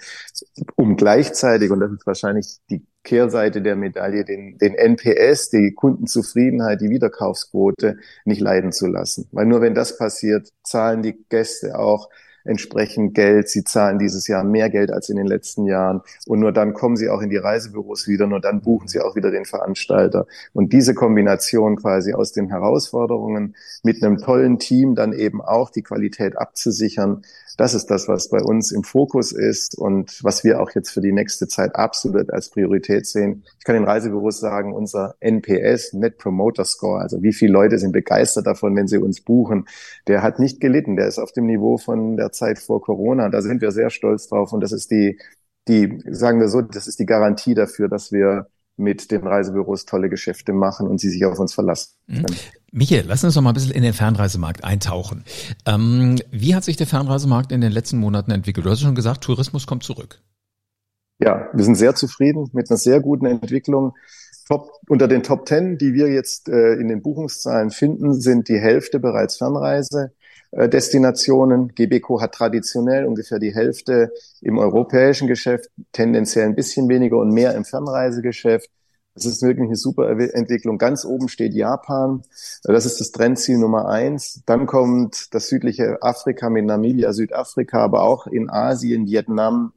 um 0.77 0.97
gleichzeitig, 0.97 1.71
und 1.71 1.81
das 1.81 1.93
ist 1.93 2.07
wahrscheinlich 2.07 2.59
die 2.71 2.85
Kehrseite 3.07 3.63
der 3.63 3.77
Medaille, 3.77 4.25
den, 4.25 4.59
den 4.59 4.75
NPS, 4.75 5.49
die 5.51 5.73
Kundenzufriedenheit, 5.75 6.81
die 6.81 6.91
Wiederkaufsquote 6.91 7.99
nicht 8.25 8.41
leiden 8.41 8.73
zu 8.73 8.89
lassen. 8.89 9.29
Weil 9.31 9.47
nur 9.47 9.61
wenn 9.61 9.75
das 9.75 9.97
passiert, 9.97 10.49
zahlen 10.65 11.03
die 11.03 11.17
Gäste 11.29 11.79
auch 11.79 12.11
entsprechend 12.47 13.15
Geld. 13.15 13.49
Sie 13.49 13.65
zahlen 13.65 13.99
dieses 13.99 14.27
Jahr 14.29 14.45
mehr 14.45 14.71
Geld 14.71 14.91
als 14.91 15.09
in 15.09 15.17
den 15.17 15.27
letzten 15.27 15.67
Jahren. 15.67 16.03
Und 16.27 16.41
nur 16.41 16.53
dann 16.53 16.75
kommen 16.75 16.97
sie 16.97 17.09
auch 17.09 17.21
in 17.21 17.31
die 17.31 17.37
Reisebüros 17.37 18.09
wieder, 18.09 18.27
nur 18.27 18.41
dann 18.41 18.61
buchen 18.61 18.89
sie 18.89 19.01
auch 19.01 19.17
wieder 19.17 19.31
den 19.31 19.45
Veranstalter. 19.45 20.27
Und 20.53 20.73
diese 20.73 20.95
Kombination 20.95 21.77
quasi 21.77 22.15
aus 22.15 22.33
den 22.33 22.49
Herausforderungen 22.49 23.57
mit 23.83 24.03
einem 24.03 24.19
tollen 24.19 24.59
Team 24.59 24.95
dann 24.95 25.13
eben 25.13 25.41
auch 25.41 25.71
die 25.71 25.83
Qualität 25.83 26.39
abzusichern, 26.39 27.23
das 27.57 27.73
ist 27.73 27.87
das, 27.87 28.07
was 28.07 28.29
bei 28.29 28.43
uns 28.43 28.71
im 28.71 28.85
Fokus 28.85 29.33
ist 29.33 29.79
und 29.79 30.23
was 30.23 30.45
wir 30.45 30.61
auch 30.61 30.71
jetzt 30.73 30.91
für 30.91 31.01
die 31.01 31.13
nächste 31.13 31.49
Zeit 31.49 31.75
absolut 31.75 32.31
als 32.31 32.51
Priorität 32.51 33.07
sehen. 33.07 33.45
Ich 33.59 33.65
kann 33.65 33.75
den 33.75 33.85
Reisebüros 33.85 34.39
sagen, 34.41 34.75
unser 34.75 35.15
NPS, 35.21 35.95
Net 35.95 36.19
Promoter 36.19 36.67
Score, 36.67 37.01
also 37.01 37.23
wie 37.23 37.33
viele 37.33 37.53
Leute 37.53 37.79
sind 37.79 37.93
begeistert 37.93 38.47
davon, 38.47 38.77
wenn 38.77 38.89
sie 38.89 38.99
uns 38.99 39.23
buchen, 39.23 39.67
der 40.07 40.23
hat 40.23 40.39
nicht 40.39 40.61
gelitten. 40.61 40.97
Der 40.97 41.07
ist 41.07 41.19
auf 41.19 41.33
dem 41.33 41.47
Niveau 41.47 41.79
von 41.79 42.19
der 42.19 42.31
Zeit 42.37 42.59
vor 42.59 42.81
Corona. 42.81 43.29
Da 43.29 43.43
sind 43.43 43.61
wir 43.61 43.73
sehr 43.73 43.91
stolz 43.91 44.29
drauf 44.29 44.53
und 44.53 44.61
das 44.61 44.73
ist 44.73 44.91
die, 44.91 45.19
die, 45.69 46.03
sagen 46.11 46.41
wir 46.41 46.49
so, 46.49 46.63
das 46.63 46.87
ist 46.87 46.99
die 46.99 47.07
Garantie 47.07 47.55
dafür, 47.55 47.89
dass 47.89 48.13
wir 48.13 48.47
mit 48.77 49.11
den 49.11 49.27
Reisebüros 49.27 49.87
tolle 49.87 50.09
Geschäfte 50.11 50.53
machen 50.53 50.87
und 50.87 51.01
sie 51.01 51.09
sich 51.09 51.25
auf 51.25 51.39
uns 51.39 51.55
verlassen 51.55 51.95
mhm. 52.07 52.27
Michael, 52.73 53.05
lass 53.07 53.25
uns 53.25 53.33
doch 53.33 53.41
mal 53.41 53.53
ein 53.53 53.55
bisschen 53.55 53.73
in 53.73 53.83
den 53.83 53.95
Fernreisemarkt 53.95 54.63
eintauchen. 54.63 55.25
Ähm, 55.65 56.19
wie 56.31 56.55
hat 56.55 56.63
sich 56.63 56.77
der 56.77 56.87
Fernreisemarkt 56.87 57.51
in 57.51 57.63
den 57.63 57.73
letzten 57.73 57.97
Monaten 57.97 58.33
entwickelt? 58.33 58.67
Du 58.67 58.71
hast 58.71 58.83
schon 58.83 58.95
gesagt, 58.95 59.25
Tourismus 59.25 59.67
kommt 59.67 59.83
zurück. 59.83 60.21
Ja, 61.19 61.49
wir 61.55 61.65
sind 61.65 61.77
sehr 61.77 61.95
zufrieden 61.95 62.51
mit 62.53 62.69
einer 62.69 62.77
sehr 62.77 63.01
guten 63.01 63.25
Entwicklung. 63.25 63.95
Top, 64.47 64.71
unter 64.89 65.09
den 65.09 65.23
Top 65.23 65.47
Ten, 65.47 65.79
die 65.79 65.95
wir 65.95 66.09
jetzt 66.09 66.49
äh, 66.49 66.75
in 66.75 66.89
den 66.89 67.01
Buchungszahlen 67.01 67.71
finden, 67.71 68.13
sind 68.13 68.49
die 68.49 68.59
Hälfte 68.59 69.01
bereits 69.01 69.39
Fernreise. 69.39 70.13
Äh, 70.57 70.71
Destinationen. 70.71 71.75
Gebeco 71.75 72.21
hat 72.21 72.33
traditionell 72.33 73.05
ungefähr 73.05 73.39
die 73.39 73.55
Hälfte 73.55 74.13
im 74.41 74.59
europäischen 74.59 75.29
Geschäft, 75.29 75.71
tendenziell 75.93 76.47
ein 76.47 76.55
bisschen 76.55 76.89
weniger 76.89 77.19
und 77.19 77.31
mehr 77.31 77.55
im 77.55 77.65
Fernreisegeschäft. 77.65 78.71
Das 79.15 79.25
ist 79.25 79.43
wirklich 79.43 79.67
eine 79.67 79.77
super 79.77 80.11
Entwicklung. 80.11 80.77
Ganz 80.77 81.05
oben 81.05 81.29
steht 81.29 81.55
Japan. 81.55 82.23
Das 82.65 82.85
ist 82.85 83.01
das 83.01 83.13
Trendziel 83.13 83.57
Nummer 83.59 83.89
eins. 83.89 84.43
Dann 84.45 84.67
kommt 84.67 85.35
das 85.35 85.49
südliche 85.49 86.03
Afrika 86.03 86.51
mit 86.51 86.67
Namibia, 86.67 87.15
Südafrika, 87.15 87.79
aber 87.81 88.03
auch 88.03 88.27
in 88.27 88.51
Asien, 88.51 89.07
Vietnam, 89.07 89.73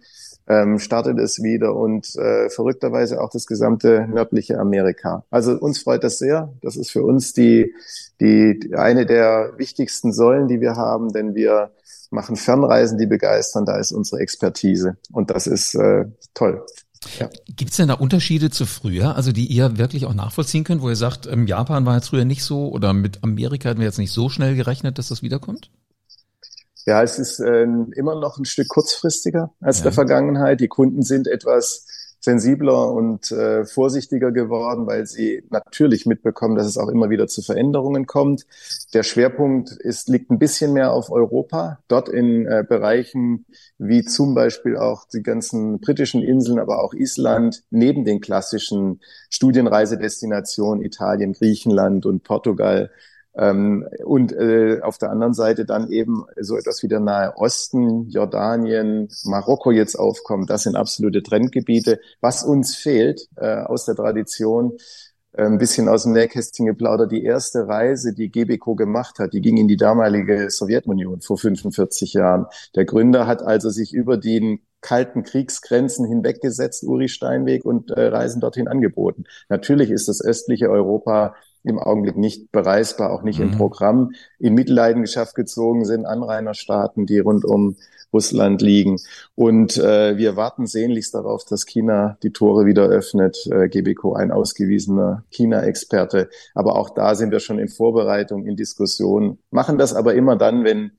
ähm, 0.50 0.80
startet 0.80 1.20
es 1.20 1.42
wieder 1.42 1.76
und 1.76 2.16
äh, 2.16 2.50
verrückterweise 2.50 3.22
auch 3.22 3.30
das 3.30 3.46
gesamte 3.46 4.08
nördliche 4.08 4.60
Amerika. 4.60 5.24
Also 5.30 5.54
uns 5.54 5.80
freut 5.80 6.04
das 6.04 6.18
sehr. 6.18 6.52
Das 6.62 6.76
ist 6.76 6.92
für 6.92 7.04
uns 7.04 7.34
die, 7.34 7.74
die 8.20 8.72
eine 8.76 9.06
der 9.06 9.54
wichtigsten 9.58 10.12
Säulen, 10.12 10.48
die 10.48 10.60
wir 10.60 10.76
haben, 10.76 11.14
denn 11.14 11.36
wir 11.36 11.72
machen 12.10 12.36
Fernreisen, 12.36 12.98
die 12.98 13.06
begeistern, 13.06 13.66
da 13.66 13.78
ist 13.78 13.92
unsere 13.92 14.22
Expertise 14.22 14.98
und 15.12 15.30
das 15.30 15.46
ist 15.46 15.76
äh, 15.76 16.06
toll. 16.34 16.66
Ja. 17.20 17.30
Gibt 17.56 17.72
es 17.72 17.78
denn 17.78 17.88
da 17.88 17.94
Unterschiede 17.94 18.50
zu 18.50 18.66
früher, 18.66 19.16
also 19.16 19.32
die 19.32 19.46
ihr 19.46 19.78
wirklich 19.78 20.06
auch 20.06 20.14
nachvollziehen 20.14 20.64
könnt, 20.64 20.82
wo 20.82 20.90
ihr 20.90 20.96
sagt, 20.96 21.28
ähm, 21.28 21.48
Japan 21.48 21.86
war 21.86 21.96
jetzt 21.96 22.10
früher 22.10 22.26
nicht 22.26 22.44
so 22.44 22.70
oder 22.70 22.94
mit 22.94 23.24
Amerika 23.24 23.70
hatten 23.70 23.80
wir 23.80 23.86
jetzt 23.86 24.00
nicht 24.00 24.12
so 24.12 24.30
schnell 24.30 24.56
gerechnet, 24.56 24.98
dass 24.98 25.10
das 25.10 25.22
wiederkommt? 25.22 25.70
Ja, 26.86 27.04
es 27.04 27.20
ist 27.20 27.40
äh, 27.40 27.64
immer 27.64 28.20
noch 28.20 28.38
ein 28.38 28.46
Stück 28.46 28.68
kurzfristiger 28.70 29.52
als 29.60 29.80
ja. 29.80 29.84
der 29.84 29.92
Vergangenheit. 29.92 30.60
Die 30.60 30.68
Kunden 30.68 31.02
sind 31.04 31.28
etwas 31.28 31.86
sensibler 32.22 32.92
und 32.92 33.32
äh, 33.32 33.66
vorsichtiger 33.66 34.32
geworden, 34.32 34.88
weil 34.88 35.06
sie 35.06 35.44
natürlich 35.50 36.06
mitbekommen, 36.06 36.56
dass 36.56 36.68
es 36.68 36.78
auch 36.78 36.90
immer 36.90 37.10
wieder 37.10 37.28
zu 37.28 37.42
Veränderungen 37.42 38.06
kommt. 38.06 38.46
Der 38.94 39.04
Schwerpunkt 39.04 39.72
ist, 39.72 40.10
liegt 40.10 40.30
ein 40.30 40.40
bisschen 40.40 40.74
mehr 40.74 40.92
auf 40.92 41.12
Europa, 41.12 41.80
dort 41.88 42.10
in 42.10 42.46
äh, 42.46 42.66
Bereichen 42.68 43.46
wie 43.78 44.04
zum 44.04 44.36
Beispiel 44.36 44.78
auch 44.78 45.06
die 45.06 45.24
ganzen 45.24 45.80
britischen 45.80 46.22
Inseln, 46.22 46.60
aber 46.60 46.84
auch 46.84 46.94
Island, 46.94 47.64
neben 47.70 48.04
den 48.04 48.20
klassischen 48.20 49.00
Studienreisedestinationen 49.30 50.84
Italien, 50.84 51.34
Griechenland 51.34 52.06
und 52.06 52.24
Portugal 52.24 52.92
ähm, 53.36 53.88
und 54.04 54.32
äh, 54.34 54.82
auf 54.82 54.98
der 54.98 55.12
anderen 55.12 55.34
Seite 55.34 55.66
dann 55.66 55.92
eben 55.92 56.26
so 56.40 56.58
etwas 56.58 56.82
wie 56.84 56.88
der 56.88 57.00
Nahe 57.00 57.38
Osten, 57.38 58.10
Jordanien, 58.10 59.08
Marokko 59.26 59.72
jetzt 59.72 59.96
aufkommt. 59.96 60.50
Das 60.50 60.64
sind 60.64 60.76
absolute 60.76 61.22
Trendgebiete. 61.22 62.00
Was 62.22 62.44
uns 62.44 62.76
fehlt 62.76 63.28
äh, 63.36 63.62
aus 63.62 63.86
der 63.86 63.96
Tradition, 63.96 64.78
äh, 65.34 65.46
ein 65.46 65.60
bisschen 65.60 65.88
aus 65.90 66.04
dem 66.04 66.14
Nähkästchen 66.14 66.66
geplaudert, 66.66 67.12
die 67.12 67.24
erste 67.24 67.68
Reise, 67.68 68.14
die 68.14 68.30
GBCO 68.30 68.76
gemacht 68.76 69.20
hat, 69.20 69.34
die 69.34 69.42
ging 69.42 69.58
in 69.58 69.68
die 69.68 69.78
damalige 69.78 70.50
Sowjetunion 70.50 71.22
vor 71.22 71.38
45 71.38 72.14
Jahren. 72.14 72.48
Der 72.76 72.86
Gründer 72.86 73.28
hat 73.28 73.44
also 73.44 73.70
sich 73.70 73.94
über 73.94 74.18
den 74.18 74.62
kalten 74.82 75.24
Kriegsgrenzen 75.24 76.06
hinweggesetzt, 76.06 76.84
Uri 76.84 77.10
Steinweg, 77.10 77.66
und 77.66 77.92
äh, 77.92 78.08
Reisen 78.08 78.42
dorthin 78.42 78.68
angeboten. 78.68 79.26
Natürlich 79.50 79.92
ist 79.92 80.08
das 80.08 80.24
östliche 80.24 80.70
Europa 80.70 81.36
im 81.64 81.80
Augenblick 81.80 82.18
nicht 82.18 82.52
bereisbar, 82.52 83.12
auch 83.12 83.24
nicht 83.24 83.40
mhm. 83.40 83.46
im 83.46 83.52
Programm, 83.58 84.12
in 84.38 84.54
Mitleidenschaft 84.54 85.36
gezogen 85.36 85.86
sind 85.86 86.06
Anrainerstaaten, 86.06 87.06
die 87.06 87.20
rund 87.20 87.46
um 87.46 87.76
Russland 88.12 88.62
liegen. 88.62 88.98
Und 89.36 89.78
äh, 89.78 90.18
wir 90.18 90.36
warten 90.36 90.66
sehnlichst 90.66 91.14
darauf, 91.14 91.46
dass 91.46 91.66
China 91.66 92.18
die 92.24 92.32
Tore 92.32 92.66
wieder 92.66 92.88
öffnet. 92.88 93.38
Äh, 93.52 93.70
GBCO 93.70 94.14
ein 94.14 94.32
ausgewiesener 94.32 95.26
China-Experte. 95.30 96.30
Aber 96.56 96.76
auch 96.76 96.90
da 96.90 97.16
sind 97.16 97.32
wir 97.32 97.40
schon 97.40 97.60
in 97.60 97.70
Vorbereitung, 97.70 98.46
in 98.46 98.56
Diskussion, 98.56 99.40
machen 99.52 99.78
das 99.78 99.94
aber 99.94 100.16
immer 100.16 100.36
dann, 100.36 100.64
wenn 100.64 100.92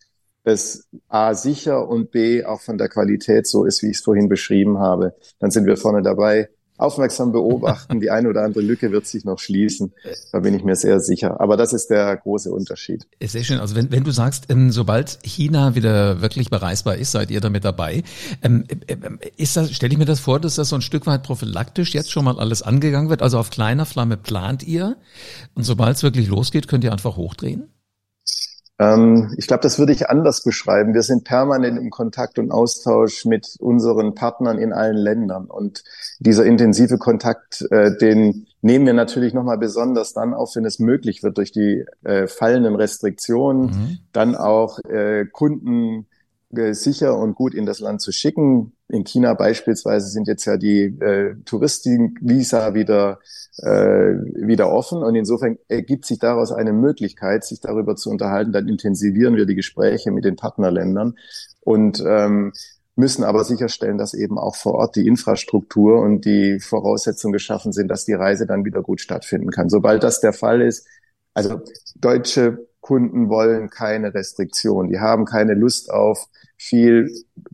es 0.44 0.88
A 1.08 1.34
sicher 1.34 1.88
und 1.88 2.12
B 2.12 2.44
auch 2.44 2.60
von 2.60 2.78
der 2.78 2.88
Qualität 2.88 3.46
so 3.46 3.64
ist, 3.64 3.82
wie 3.82 3.90
ich 3.90 3.98
es 3.98 4.02
vorhin 4.02 4.28
beschrieben 4.28 4.78
habe. 4.78 5.14
Dann 5.38 5.50
sind 5.50 5.66
wir 5.66 5.76
vorne 5.76 6.02
dabei 6.02 6.48
aufmerksam 6.80 7.32
beobachten. 7.32 8.00
Die 8.00 8.10
eine 8.10 8.28
oder 8.28 8.42
andere 8.42 8.62
Lücke 8.62 8.92
wird 8.92 9.06
sich 9.06 9.24
noch 9.24 9.38
schließen. 9.38 9.92
Da 10.32 10.40
bin 10.40 10.54
ich 10.54 10.64
mir 10.64 10.76
sehr 10.76 11.00
sicher. 11.00 11.40
Aber 11.40 11.56
das 11.56 11.72
ist 11.72 11.88
der 11.88 12.16
große 12.16 12.50
Unterschied. 12.50 13.06
Sehr 13.22 13.44
schön. 13.44 13.60
Also 13.60 13.76
wenn, 13.76 13.90
wenn 13.90 14.04
du 14.04 14.10
sagst, 14.10 14.46
ähm, 14.48 14.70
sobald 14.70 15.18
China 15.22 15.74
wieder 15.74 16.20
wirklich 16.20 16.50
bereisbar 16.50 16.96
ist, 16.96 17.12
seid 17.12 17.30
ihr 17.30 17.40
damit 17.40 17.64
dabei. 17.64 18.02
Ähm, 18.42 18.64
äh, 18.86 18.96
ist 19.36 19.56
das, 19.56 19.72
stelle 19.72 19.92
ich 19.92 19.98
mir 19.98 20.04
das 20.04 20.20
vor, 20.20 20.40
dass 20.40 20.54
das 20.54 20.68
so 20.68 20.76
ein 20.76 20.82
Stück 20.82 21.06
weit 21.06 21.22
prophylaktisch 21.22 21.94
jetzt 21.94 22.10
schon 22.10 22.24
mal 22.24 22.38
alles 22.38 22.62
angegangen 22.62 23.10
wird? 23.10 23.22
Also 23.22 23.38
auf 23.38 23.50
kleiner 23.50 23.86
Flamme 23.86 24.16
plant 24.16 24.62
ihr 24.62 24.96
und 25.54 25.64
sobald 25.64 25.96
es 25.96 26.02
wirklich 26.02 26.28
losgeht, 26.28 26.68
könnt 26.68 26.84
ihr 26.84 26.92
einfach 26.92 27.16
hochdrehen? 27.16 27.68
Ähm, 28.80 29.34
ich 29.36 29.46
glaube, 29.46 29.62
das 29.62 29.78
würde 29.78 29.92
ich 29.92 30.08
anders 30.08 30.42
beschreiben. 30.42 30.94
Wir 30.94 31.02
sind 31.02 31.24
permanent 31.24 31.78
im 31.78 31.90
Kontakt 31.90 32.38
und 32.38 32.50
Austausch 32.50 33.26
mit 33.26 33.56
unseren 33.60 34.14
Partnern 34.14 34.58
in 34.58 34.72
allen 34.72 34.96
Ländern. 34.96 35.44
Und 35.44 35.84
dieser 36.18 36.46
intensive 36.46 36.96
Kontakt, 36.96 37.66
äh, 37.70 37.94
den 37.98 38.46
nehmen 38.62 38.86
wir 38.86 38.94
natürlich 38.94 39.34
nochmal 39.34 39.58
besonders 39.58 40.14
dann 40.14 40.32
auf, 40.32 40.56
wenn 40.56 40.64
es 40.64 40.78
möglich 40.78 41.22
wird, 41.22 41.36
durch 41.36 41.52
die 41.52 41.84
äh, 42.04 42.26
fallenden 42.26 42.74
Restriktionen, 42.74 43.66
mhm. 43.66 43.98
dann 44.12 44.34
auch 44.34 44.78
äh, 44.84 45.26
Kunden 45.26 46.06
äh, 46.54 46.72
sicher 46.72 47.18
und 47.18 47.34
gut 47.34 47.54
in 47.54 47.66
das 47.66 47.80
Land 47.80 48.00
zu 48.00 48.12
schicken. 48.12 48.72
In 48.90 49.04
China 49.04 49.34
beispielsweise 49.34 50.08
sind 50.08 50.26
jetzt 50.28 50.44
ja 50.44 50.56
die 50.56 50.84
äh, 50.84 51.36
Touristenvisa 51.44 52.74
wieder 52.74 53.20
äh, 53.58 54.14
wieder 54.34 54.70
offen 54.72 55.02
und 55.02 55.14
insofern 55.14 55.58
ergibt 55.68 56.06
sich 56.06 56.18
daraus 56.18 56.52
eine 56.52 56.72
Möglichkeit, 56.72 57.44
sich 57.44 57.60
darüber 57.60 57.96
zu 57.96 58.10
unterhalten. 58.10 58.52
Dann 58.52 58.68
intensivieren 58.68 59.36
wir 59.36 59.46
die 59.46 59.54
Gespräche 59.54 60.10
mit 60.10 60.24
den 60.24 60.36
Partnerländern 60.36 61.16
und 61.60 62.02
ähm, 62.06 62.52
müssen 62.96 63.24
aber 63.24 63.44
sicherstellen, 63.44 63.98
dass 63.98 64.14
eben 64.14 64.38
auch 64.38 64.56
vor 64.56 64.74
Ort 64.74 64.96
die 64.96 65.06
Infrastruktur 65.06 66.00
und 66.00 66.24
die 66.24 66.60
Voraussetzungen 66.60 67.32
geschaffen 67.32 67.72
sind, 67.72 67.88
dass 67.88 68.04
die 68.04 68.14
Reise 68.14 68.46
dann 68.46 68.64
wieder 68.64 68.82
gut 68.82 69.00
stattfinden 69.00 69.50
kann. 69.50 69.68
Sobald 69.68 70.02
das 70.02 70.20
der 70.20 70.32
Fall 70.32 70.60
ist, 70.60 70.86
also 71.34 71.60
deutsche 71.96 72.66
Kunden 72.80 73.28
wollen 73.28 73.70
keine 73.70 74.14
Restriktion. 74.14 74.88
Die 74.88 75.00
haben 75.00 75.24
keine 75.24 75.54
Lust 75.54 75.90
auf 75.90 76.28
viel 76.56 77.10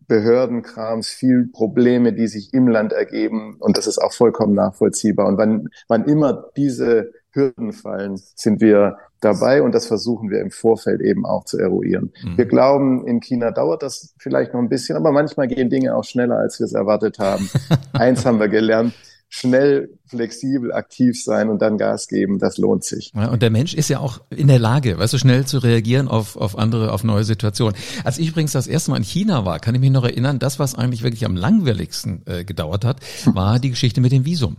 Behördenkrams, 0.07 1.07
viel 1.07 1.49
Probleme, 1.51 2.13
die 2.13 2.27
sich 2.27 2.53
im 2.53 2.67
Land 2.67 2.93
ergeben. 2.93 3.57
Und 3.59 3.77
das 3.77 3.87
ist 3.87 3.99
auch 3.99 4.13
vollkommen 4.13 4.53
nachvollziehbar. 4.53 5.27
Und 5.27 5.37
wann, 5.37 5.69
wann 5.87 6.05
immer 6.05 6.45
diese 6.55 7.11
Hürden 7.31 7.71
fallen, 7.71 8.17
sind 8.35 8.61
wir 8.61 8.97
dabei 9.21 9.61
und 9.61 9.73
das 9.73 9.87
versuchen 9.87 10.29
wir 10.29 10.41
im 10.41 10.51
Vorfeld 10.51 11.01
eben 11.01 11.25
auch 11.25 11.45
zu 11.45 11.57
eruieren. 11.57 12.11
Mhm. 12.23 12.37
Wir 12.37 12.45
glauben, 12.45 13.07
in 13.07 13.19
China 13.19 13.51
dauert 13.51 13.83
das 13.83 14.13
vielleicht 14.19 14.53
noch 14.53 14.61
ein 14.61 14.69
bisschen, 14.69 14.95
aber 14.95 15.11
manchmal 15.11 15.47
gehen 15.47 15.69
Dinge 15.69 15.95
auch 15.95 16.03
schneller, 16.03 16.37
als 16.37 16.59
wir 16.59 16.65
es 16.65 16.73
erwartet 16.73 17.19
haben. 17.19 17.49
Eins 17.93 18.25
haben 18.25 18.39
wir 18.39 18.49
gelernt, 18.49 18.93
schnell, 19.29 19.89
flexibel, 20.05 20.71
aktiv 20.73 21.21
sein 21.21 21.49
und 21.49 21.61
dann 21.61 21.77
Gas 21.77 22.07
geben, 22.07 22.39
das 22.39 22.57
lohnt 22.57 22.83
sich. 22.83 23.11
Ja, 23.13 23.29
und 23.29 23.41
der 23.41 23.49
Mensch 23.49 23.73
ist 23.73 23.89
ja 23.89 23.99
auch 23.99 24.21
in 24.29 24.47
der 24.47 24.59
Lage, 24.59 24.97
weißt 24.97 25.13
du, 25.13 25.17
schnell 25.17 25.45
zu 25.45 25.57
reagieren 25.59 26.07
auf, 26.07 26.37
auf 26.37 26.57
andere, 26.57 26.93
auf 26.93 27.03
neue 27.03 27.23
Situationen. 27.23 27.75
Als 28.03 28.17
ich 28.17 28.29
übrigens 28.29 28.53
das 28.53 28.67
erste 28.67 28.91
Mal 28.91 28.97
in 28.97 29.03
China 29.03 29.45
war, 29.45 29.59
kann 29.59 29.75
ich 29.75 29.81
mich 29.81 29.91
noch 29.91 30.03
erinnern, 30.03 30.39
das, 30.39 30.59
was 30.59 30.75
eigentlich 30.75 31.03
wirklich 31.03 31.25
am 31.25 31.35
langwierigsten 31.35 32.23
äh, 32.25 32.45
gedauert 32.45 32.85
hat, 32.85 33.01
war 33.25 33.59
die 33.59 33.69
Geschichte 33.69 34.01
mit 34.01 34.11
dem 34.11 34.25
Visum. 34.25 34.57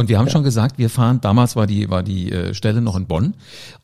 Und 0.00 0.08
wir 0.08 0.18
haben 0.18 0.28
ja. 0.28 0.32
schon 0.32 0.44
gesagt, 0.44 0.78
wir 0.78 0.88
fahren, 0.88 1.20
damals 1.20 1.56
war 1.56 1.66
die, 1.66 1.90
war 1.90 2.02
die 2.02 2.32
äh, 2.32 2.54
Stelle 2.54 2.80
noch 2.80 2.96
in 2.96 3.06
Bonn 3.06 3.34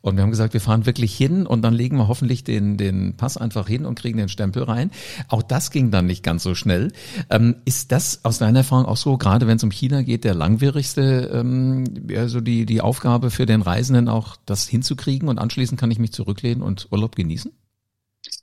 und 0.01 0.15
wir 0.15 0.23
haben 0.23 0.31
gesagt, 0.31 0.55
wir 0.55 0.61
fahren 0.61 0.87
wirklich 0.87 1.15
hin 1.15 1.45
und 1.45 1.61
dann 1.61 1.75
legen 1.75 1.97
wir 1.97 2.07
hoffentlich 2.07 2.43
den, 2.43 2.75
den 2.75 3.15
Pass 3.15 3.37
einfach 3.37 3.67
hin 3.67 3.85
und 3.85 3.99
kriegen 3.99 4.17
den 4.17 4.27
Stempel 4.27 4.63
rein. 4.63 4.89
Auch 5.27 5.43
das 5.43 5.69
ging 5.69 5.91
dann 5.91 6.07
nicht 6.07 6.23
ganz 6.23 6.41
so 6.41 6.55
schnell. 6.55 6.91
Ähm, 7.29 7.57
ist 7.65 7.91
das 7.91 8.25
aus 8.25 8.39
deiner 8.39 8.61
Erfahrung 8.61 8.87
auch 8.87 8.97
so, 8.97 9.19
gerade 9.19 9.45
wenn 9.45 9.57
es 9.57 9.63
um 9.63 9.69
China 9.69 10.01
geht, 10.01 10.23
der 10.23 10.33
langwierigste, 10.33 11.29
ähm, 11.31 11.83
also 12.15 12.41
die, 12.41 12.65
die 12.65 12.81
Aufgabe 12.81 13.29
für 13.29 13.45
den 13.45 13.61
Reisenden 13.61 14.09
auch, 14.09 14.37
das 14.47 14.67
hinzukriegen 14.67 15.29
und 15.29 15.37
anschließend 15.37 15.79
kann 15.79 15.91
ich 15.91 15.99
mich 15.99 16.13
zurücklehnen 16.13 16.63
und 16.63 16.87
Urlaub 16.89 17.15
genießen? 17.15 17.51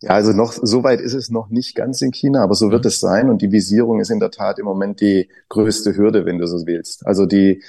Ja, 0.05 0.11
also 0.11 0.33
noch 0.33 0.53
so 0.53 0.85
weit 0.85 1.01
ist 1.01 1.15
es 1.15 1.31
noch 1.31 1.49
nicht 1.49 1.75
ganz 1.75 2.03
in 2.03 2.13
China, 2.13 2.43
aber 2.43 2.55
so 2.55 2.71
wird 2.71 2.85
es 2.85 3.01
sein. 3.01 3.31
Und 3.31 3.41
die 3.41 3.53
Visierung 3.53 4.01
ist 4.01 4.11
in 4.11 4.21
der 4.21 4.31
Tat 4.31 4.59
im 4.59 4.67
Moment 4.67 5.01
die 5.01 5.31
größte 5.49 5.97
Hürde, 5.97 6.27
wenn 6.27 6.37
du 6.37 6.47
so 6.47 6.67
willst. 6.67 7.07
Also 7.07 7.25
die 7.25 7.63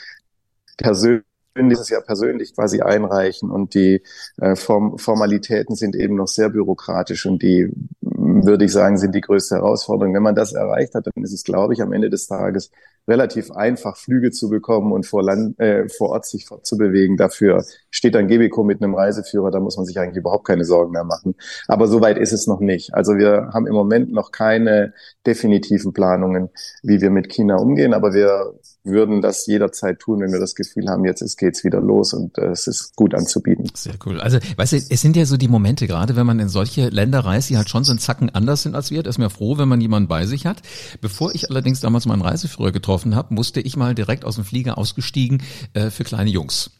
persönliche 0.78 1.24
dieses 1.56 1.90
Jahr 1.90 2.02
persönlich 2.02 2.54
quasi 2.54 2.82
einreichen 2.82 3.50
und 3.50 3.74
die 3.74 4.02
äh, 4.38 4.56
Form 4.56 4.98
Formalitäten 4.98 5.76
sind 5.76 5.96
eben 5.96 6.16
noch 6.16 6.28
sehr 6.28 6.50
bürokratisch 6.50 7.26
und 7.26 7.42
die, 7.42 7.72
würde 8.02 8.66
ich 8.66 8.72
sagen, 8.72 8.98
sind 8.98 9.16
die 9.16 9.22
größte 9.22 9.56
Herausforderung. 9.56 10.14
Wenn 10.14 10.24
man 10.24 10.36
das 10.36 10.54
erreicht 10.54 10.96
hat, 10.96 11.08
dann 11.08 11.24
ist 11.24 11.34
es, 11.34 11.44
glaube 11.44 11.74
ich, 11.74 11.82
am 11.82 11.94
Ende 11.94 12.10
des 12.10 12.28
Tages 12.28 12.72
relativ 13.08 13.52
einfach, 13.52 13.98
Flüge 13.98 14.32
zu 14.32 14.50
bekommen 14.50 14.92
und 14.92 15.06
vor, 15.06 15.24
Land, 15.24 15.60
äh, 15.60 15.88
vor 15.90 16.10
Ort 16.10 16.26
sich 16.26 16.46
fortzubewegen. 16.46 17.18
Dafür 17.18 17.64
steht 17.90 18.16
ein 18.16 18.28
Gebico 18.28 18.64
mit 18.64 18.82
einem 18.82 18.96
Reiseführer, 18.96 19.52
da 19.52 19.60
muss 19.60 19.78
man 19.78 19.86
sich 19.86 20.00
eigentlich 20.00 20.18
überhaupt 20.18 20.46
keine 20.46 20.66
Sorgen 20.66 20.92
mehr 20.92 21.04
machen. 21.04 21.36
Aber 21.68 21.88
so 21.88 22.02
weit 22.02 22.18
ist 22.18 22.34
es 22.34 22.48
noch 22.48 22.60
nicht. 22.60 22.94
Also 22.94 23.18
wir 23.18 23.52
haben 23.54 23.68
im 23.68 23.74
Moment 23.74 24.12
noch 24.12 24.32
keine 24.32 24.94
definitiven 25.26 25.94
Planungen, 25.94 26.50
wie 26.82 27.00
wir 27.00 27.12
mit 27.12 27.30
China 27.30 27.58
umgehen, 27.58 27.94
aber 27.94 28.14
wir 28.14 28.56
würden 28.86 29.22
das 29.22 29.46
jederzeit 29.48 30.00
tun, 30.00 30.22
wenn 30.22 30.32
wir 30.32 30.40
das 30.40 30.56
Gefühl 30.56 30.88
haben, 30.88 31.06
jetzt 31.06 31.22
ist, 31.22 31.38
geht's 31.38 31.64
wieder 31.64 31.82
los 31.82 32.14
und 32.14 32.38
äh, 32.38 32.48
es 32.48 32.68
ist 32.68 32.96
gut 32.96 33.14
anzubieten. 33.14 33.70
Sehr 33.74 33.96
cool. 34.06 34.22
Also, 34.22 34.38
weißt 34.56 34.74
du, 34.74 34.78
es 34.78 35.02
sind 35.02 35.16
ja 35.16 35.26
so 35.26 35.38
die 35.38 35.48
Momente, 35.48 35.88
gerade 35.88 36.16
wenn 36.16 36.26
man 36.26 36.40
in 36.40 36.50
solche 36.50 36.90
Länder 36.90 37.20
reist, 37.20 37.50
die 37.50 37.58
halt 37.58 37.70
schon 37.70 37.84
so 37.84 37.92
einen 37.92 38.00
Zacken 38.00 38.30
anders 38.30 38.64
sind 38.64 38.76
als 38.76 38.92
wir, 38.92 39.04
da 39.04 39.10
ist 39.10 39.18
mir 39.18 39.30
froh, 39.30 39.58
wenn 39.58 39.68
man 39.68 39.82
jemanden 39.82 40.08
bei 40.08 40.26
sich 40.26 40.46
hat. 40.46 40.62
Bevor 41.02 41.34
ich 41.34 41.50
allerdings 41.50 41.82
damals 41.82 42.06
meinen 42.06 42.22
Reiseführer 42.22 42.72
getroffen 42.72 43.16
habe, 43.16 43.34
musste 43.34 43.60
ich 43.60 43.76
mal 43.76 43.96
direkt 43.96 44.24
aus 44.24 44.36
dem 44.36 44.46
Flieger 44.46 44.78
ausgestiegen 44.78 45.42
äh, 45.74 45.90
für 45.90 46.04
kleine 46.04 46.30
Jungs. 46.30 46.72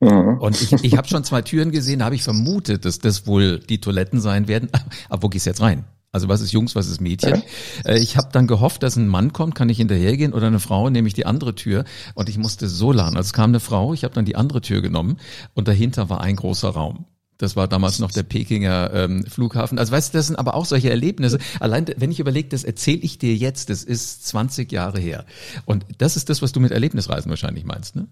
Mhm. 0.00 0.38
Und 0.40 0.60
ich, 0.60 0.72
ich 0.72 0.96
habe 0.96 1.08
schon 1.08 1.24
zwei 1.24 1.42
Türen 1.42 1.70
gesehen, 1.70 2.00
da 2.00 2.06
habe 2.06 2.14
ich 2.14 2.22
vermutet, 2.22 2.84
dass 2.84 2.98
das 2.98 3.26
wohl 3.26 3.60
die 3.60 3.80
Toiletten 3.80 4.20
sein 4.20 4.48
werden. 4.48 4.68
Aber 5.08 5.24
wo 5.24 5.28
gehst 5.28 5.46
du 5.46 5.50
jetzt 5.50 5.60
rein? 5.60 5.84
Also 6.12 6.28
was 6.28 6.40
ist 6.40 6.52
Jungs, 6.52 6.74
was 6.74 6.88
ist 6.88 7.00
Mädchen? 7.00 7.42
Äh, 7.84 7.98
ich 7.98 8.16
habe 8.16 8.28
dann 8.32 8.46
gehofft, 8.46 8.82
dass 8.82 8.96
ein 8.96 9.08
Mann 9.08 9.32
kommt, 9.32 9.54
kann 9.54 9.68
ich 9.68 9.78
hinterhergehen 9.78 10.32
oder 10.32 10.46
eine 10.46 10.60
Frau, 10.60 10.88
nehme 10.88 11.08
ich 11.08 11.14
die 11.14 11.26
andere 11.26 11.54
Tür 11.54 11.84
und 12.14 12.28
ich 12.28 12.38
musste 12.38 12.68
so 12.68 12.92
lernen. 12.92 13.16
Also 13.16 13.28
es 13.28 13.32
kam 13.32 13.50
eine 13.50 13.60
Frau, 13.60 13.92
ich 13.92 14.04
habe 14.04 14.14
dann 14.14 14.24
die 14.24 14.36
andere 14.36 14.60
Tür 14.60 14.80
genommen 14.80 15.18
und 15.54 15.68
dahinter 15.68 16.08
war 16.08 16.20
ein 16.20 16.36
großer 16.36 16.70
Raum. 16.70 17.04
Das 17.38 17.54
war 17.54 17.68
damals 17.68 17.98
noch 17.98 18.10
der 18.10 18.22
Pekinger 18.22 18.90
ähm, 18.94 19.26
Flughafen. 19.26 19.78
Also 19.78 19.92
weißt 19.92 20.14
du, 20.14 20.18
das 20.18 20.28
sind 20.28 20.36
aber 20.36 20.54
auch 20.54 20.64
solche 20.64 20.88
Erlebnisse. 20.88 21.38
Allein, 21.60 21.84
wenn 21.98 22.10
ich 22.10 22.18
überlege, 22.18 22.48
das 22.48 22.64
erzähle 22.64 22.98
ich 22.98 23.18
dir 23.18 23.34
jetzt, 23.34 23.68
das 23.68 23.84
ist 23.84 24.26
20 24.26 24.72
Jahre 24.72 24.98
her. 24.98 25.26
Und 25.66 25.84
das 25.98 26.16
ist 26.16 26.30
das, 26.30 26.40
was 26.40 26.52
du 26.52 26.60
mit 26.60 26.72
Erlebnisreisen 26.72 27.28
wahrscheinlich 27.28 27.64
meinst, 27.64 27.96
ne? 27.96 28.08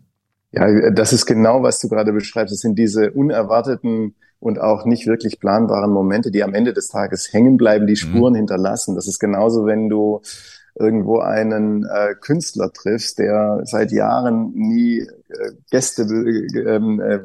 Ja, 0.52 0.90
das 0.90 1.12
ist 1.12 1.26
genau, 1.26 1.64
was 1.64 1.80
du 1.80 1.88
gerade 1.88 2.12
beschreibst. 2.12 2.52
Das 2.52 2.60
sind 2.60 2.78
diese 2.78 3.10
unerwarteten 3.10 4.14
und 4.40 4.60
auch 4.60 4.84
nicht 4.84 5.06
wirklich 5.06 5.40
planbaren 5.40 5.90
Momente, 5.90 6.30
die 6.30 6.42
am 6.42 6.54
Ende 6.54 6.72
des 6.72 6.88
Tages 6.88 7.32
hängen 7.32 7.56
bleiben, 7.56 7.86
die 7.86 7.92
mhm. 7.92 7.96
Spuren 7.96 8.32
mhm. 8.32 8.38
hinterlassen. 8.38 8.94
Das 8.94 9.06
ist 9.06 9.18
genauso, 9.18 9.66
wenn 9.66 9.88
du 9.88 10.20
irgendwo 10.76 11.20
einen 11.20 11.84
äh, 11.84 12.14
Künstler 12.20 12.72
triffst, 12.72 13.18
der 13.18 13.60
seit 13.64 13.92
Jahren 13.92 14.52
nie 14.54 15.00
äh, 15.00 15.52
Gäste 15.70 16.02
ähm, 16.02 17.00
äh, 17.00 17.20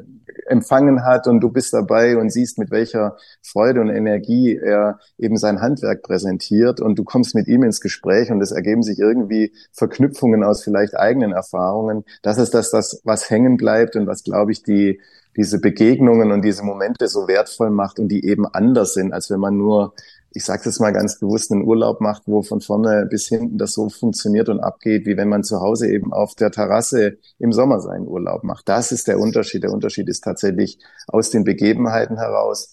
empfangen 0.46 1.04
hat 1.04 1.26
und 1.26 1.40
du 1.40 1.50
bist 1.50 1.72
dabei 1.72 2.16
und 2.16 2.30
siehst, 2.30 2.58
mit 2.58 2.70
welcher 2.70 3.16
Freude 3.42 3.80
und 3.80 3.88
Energie 3.88 4.56
er 4.56 5.00
eben 5.18 5.36
sein 5.36 5.60
Handwerk 5.60 6.02
präsentiert 6.02 6.80
und 6.80 6.98
du 6.98 7.04
kommst 7.04 7.34
mit 7.34 7.48
ihm 7.48 7.64
ins 7.64 7.80
Gespräch 7.80 8.30
und 8.30 8.40
es 8.40 8.52
ergeben 8.52 8.82
sich 8.82 8.98
irgendwie 8.98 9.52
Verknüpfungen 9.72 10.44
aus 10.44 10.62
vielleicht 10.62 10.96
eigenen 10.96 11.32
Erfahrungen. 11.32 12.04
Das 12.22 12.38
ist 12.38 12.54
das, 12.54 12.70
das 12.70 13.00
was 13.04 13.30
hängen 13.30 13.56
bleibt 13.56 13.96
und 13.96 14.06
was, 14.06 14.22
glaube 14.22 14.52
ich, 14.52 14.62
die 14.62 15.00
diese 15.36 15.60
Begegnungen 15.60 16.32
und 16.32 16.42
diese 16.42 16.64
Momente 16.64 17.08
so 17.08 17.28
wertvoll 17.28 17.70
macht 17.70 17.98
und 17.98 18.08
die 18.08 18.24
eben 18.24 18.46
anders 18.46 18.94
sind, 18.94 19.12
als 19.12 19.30
wenn 19.30 19.40
man 19.40 19.56
nur 19.56 19.94
ich 20.32 20.44
sage 20.44 20.62
das 20.64 20.78
mal 20.78 20.92
ganz 20.92 21.18
bewusst, 21.18 21.50
einen 21.50 21.64
Urlaub 21.64 22.00
macht, 22.00 22.22
wo 22.26 22.42
von 22.42 22.60
vorne 22.60 23.06
bis 23.06 23.26
hinten 23.26 23.58
das 23.58 23.72
so 23.72 23.88
funktioniert 23.88 24.48
und 24.48 24.60
abgeht, 24.60 25.06
wie 25.06 25.16
wenn 25.16 25.28
man 25.28 25.42
zu 25.42 25.60
Hause 25.60 25.90
eben 25.90 26.12
auf 26.12 26.34
der 26.34 26.50
Terrasse 26.50 27.18
im 27.38 27.52
Sommer 27.52 27.80
seinen 27.80 28.06
Urlaub 28.06 28.44
macht. 28.44 28.68
Das 28.68 28.92
ist 28.92 29.08
der 29.08 29.18
Unterschied. 29.18 29.64
Der 29.64 29.72
Unterschied 29.72 30.08
ist 30.08 30.22
tatsächlich 30.22 30.78
aus 31.08 31.30
den 31.30 31.44
Begebenheiten 31.44 32.16
heraus. 32.16 32.72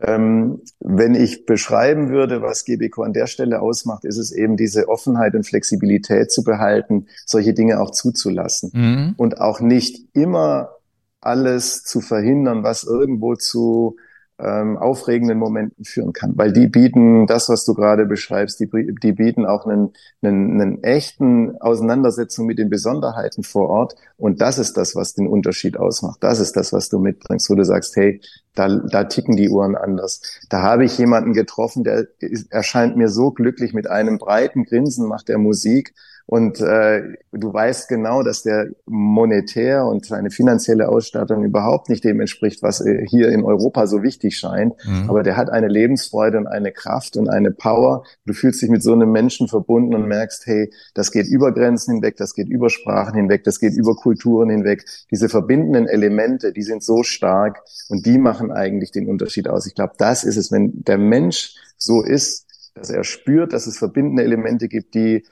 Ähm, 0.00 0.60
wenn 0.80 1.14
ich 1.14 1.44
beschreiben 1.44 2.10
würde, 2.10 2.40
was 2.40 2.64
GBQ 2.64 2.98
an 3.00 3.12
der 3.12 3.26
Stelle 3.26 3.60
ausmacht, 3.60 4.04
ist 4.04 4.18
es 4.18 4.30
eben 4.30 4.56
diese 4.56 4.88
Offenheit 4.88 5.34
und 5.34 5.44
Flexibilität 5.44 6.30
zu 6.30 6.44
behalten, 6.44 7.06
solche 7.26 7.52
Dinge 7.52 7.80
auch 7.80 7.90
zuzulassen 7.90 8.70
mhm. 8.74 9.14
und 9.16 9.40
auch 9.40 9.60
nicht 9.60 10.06
immer 10.14 10.77
alles 11.20 11.84
zu 11.84 12.00
verhindern, 12.00 12.62
was 12.62 12.84
irgendwo 12.84 13.34
zu 13.34 13.96
ähm, 14.40 14.76
aufregenden 14.76 15.36
Momenten 15.36 15.84
führen 15.84 16.12
kann, 16.12 16.34
weil 16.36 16.52
die 16.52 16.68
bieten 16.68 17.26
das, 17.26 17.48
was 17.48 17.64
du 17.64 17.74
gerade 17.74 18.06
beschreibst, 18.06 18.60
die, 18.60 18.68
die 19.02 19.12
bieten 19.12 19.44
auch 19.44 19.66
einen, 19.66 19.92
einen, 20.22 20.60
einen 20.60 20.84
echten 20.84 21.60
Auseinandersetzung 21.60 22.46
mit 22.46 22.58
den 22.58 22.70
Besonderheiten 22.70 23.42
vor 23.42 23.68
Ort 23.68 23.96
und 24.16 24.40
das 24.40 24.58
ist 24.58 24.76
das, 24.76 24.94
was 24.94 25.14
den 25.14 25.26
Unterschied 25.26 25.76
ausmacht. 25.76 26.18
Das 26.22 26.38
ist 26.38 26.56
das, 26.56 26.72
was 26.72 26.88
du 26.88 27.00
mitbringst, 27.00 27.50
wo 27.50 27.56
du 27.56 27.64
sagst, 27.64 27.96
hey, 27.96 28.20
da, 28.54 28.68
da 28.68 29.04
ticken 29.04 29.36
die 29.36 29.48
Uhren 29.48 29.74
anders. 29.74 30.22
Da 30.48 30.62
habe 30.62 30.84
ich 30.84 30.96
jemanden 30.98 31.32
getroffen, 31.32 31.82
der 31.82 32.06
erscheint 32.50 32.96
mir 32.96 33.08
so 33.08 33.32
glücklich 33.32 33.72
mit 33.72 33.90
einem 33.90 34.18
breiten 34.18 34.64
Grinsen, 34.64 35.08
macht 35.08 35.30
er 35.30 35.38
Musik 35.38 35.94
und 36.30 36.60
äh, 36.60 37.14
du 37.32 37.54
weißt 37.54 37.88
genau, 37.88 38.22
dass 38.22 38.42
der 38.42 38.68
monetär 38.84 39.86
und 39.86 40.04
seine 40.04 40.30
finanzielle 40.30 40.90
Ausstattung 40.90 41.42
überhaupt 41.42 41.88
nicht 41.88 42.04
dem 42.04 42.20
entspricht, 42.20 42.62
was 42.62 42.84
äh, 42.84 43.06
hier 43.08 43.30
in 43.30 43.44
Europa 43.44 43.86
so 43.86 44.02
wichtig 44.02 44.36
scheint. 44.36 44.74
Mhm. 44.84 45.08
Aber 45.08 45.22
der 45.22 45.38
hat 45.38 45.48
eine 45.48 45.68
Lebensfreude 45.68 46.36
und 46.36 46.46
eine 46.46 46.70
Kraft 46.70 47.16
und 47.16 47.30
eine 47.30 47.50
Power. 47.50 48.04
Du 48.26 48.34
fühlst 48.34 48.60
dich 48.60 48.68
mit 48.68 48.82
so 48.82 48.92
einem 48.92 49.10
Menschen 49.10 49.48
verbunden 49.48 49.94
und 49.94 50.06
merkst, 50.06 50.46
hey, 50.46 50.70
das 50.92 51.12
geht 51.12 51.28
über 51.28 51.50
Grenzen 51.50 51.94
hinweg, 51.94 52.16
das 52.18 52.34
geht 52.34 52.50
über 52.50 52.68
Sprachen 52.68 53.14
hinweg, 53.14 53.44
das 53.44 53.58
geht 53.58 53.72
über 53.72 53.96
Kulturen 53.96 54.50
hinweg. 54.50 54.84
Diese 55.10 55.30
verbindenden 55.30 55.86
Elemente, 55.86 56.52
die 56.52 56.62
sind 56.62 56.82
so 56.82 57.04
stark 57.04 57.62
und 57.88 58.04
die 58.04 58.18
machen 58.18 58.52
eigentlich 58.52 58.90
den 58.90 59.08
Unterschied 59.08 59.48
aus. 59.48 59.66
Ich 59.66 59.74
glaube, 59.74 59.94
das 59.96 60.24
ist 60.24 60.36
es, 60.36 60.52
wenn 60.52 60.84
der 60.84 60.98
Mensch 60.98 61.54
so 61.78 62.02
ist, 62.02 62.44
dass 62.74 62.90
er 62.90 63.02
spürt, 63.02 63.54
dass 63.54 63.66
es 63.66 63.78
verbindende 63.78 64.24
Elemente 64.24 64.68
gibt, 64.68 64.94
die 64.94 65.24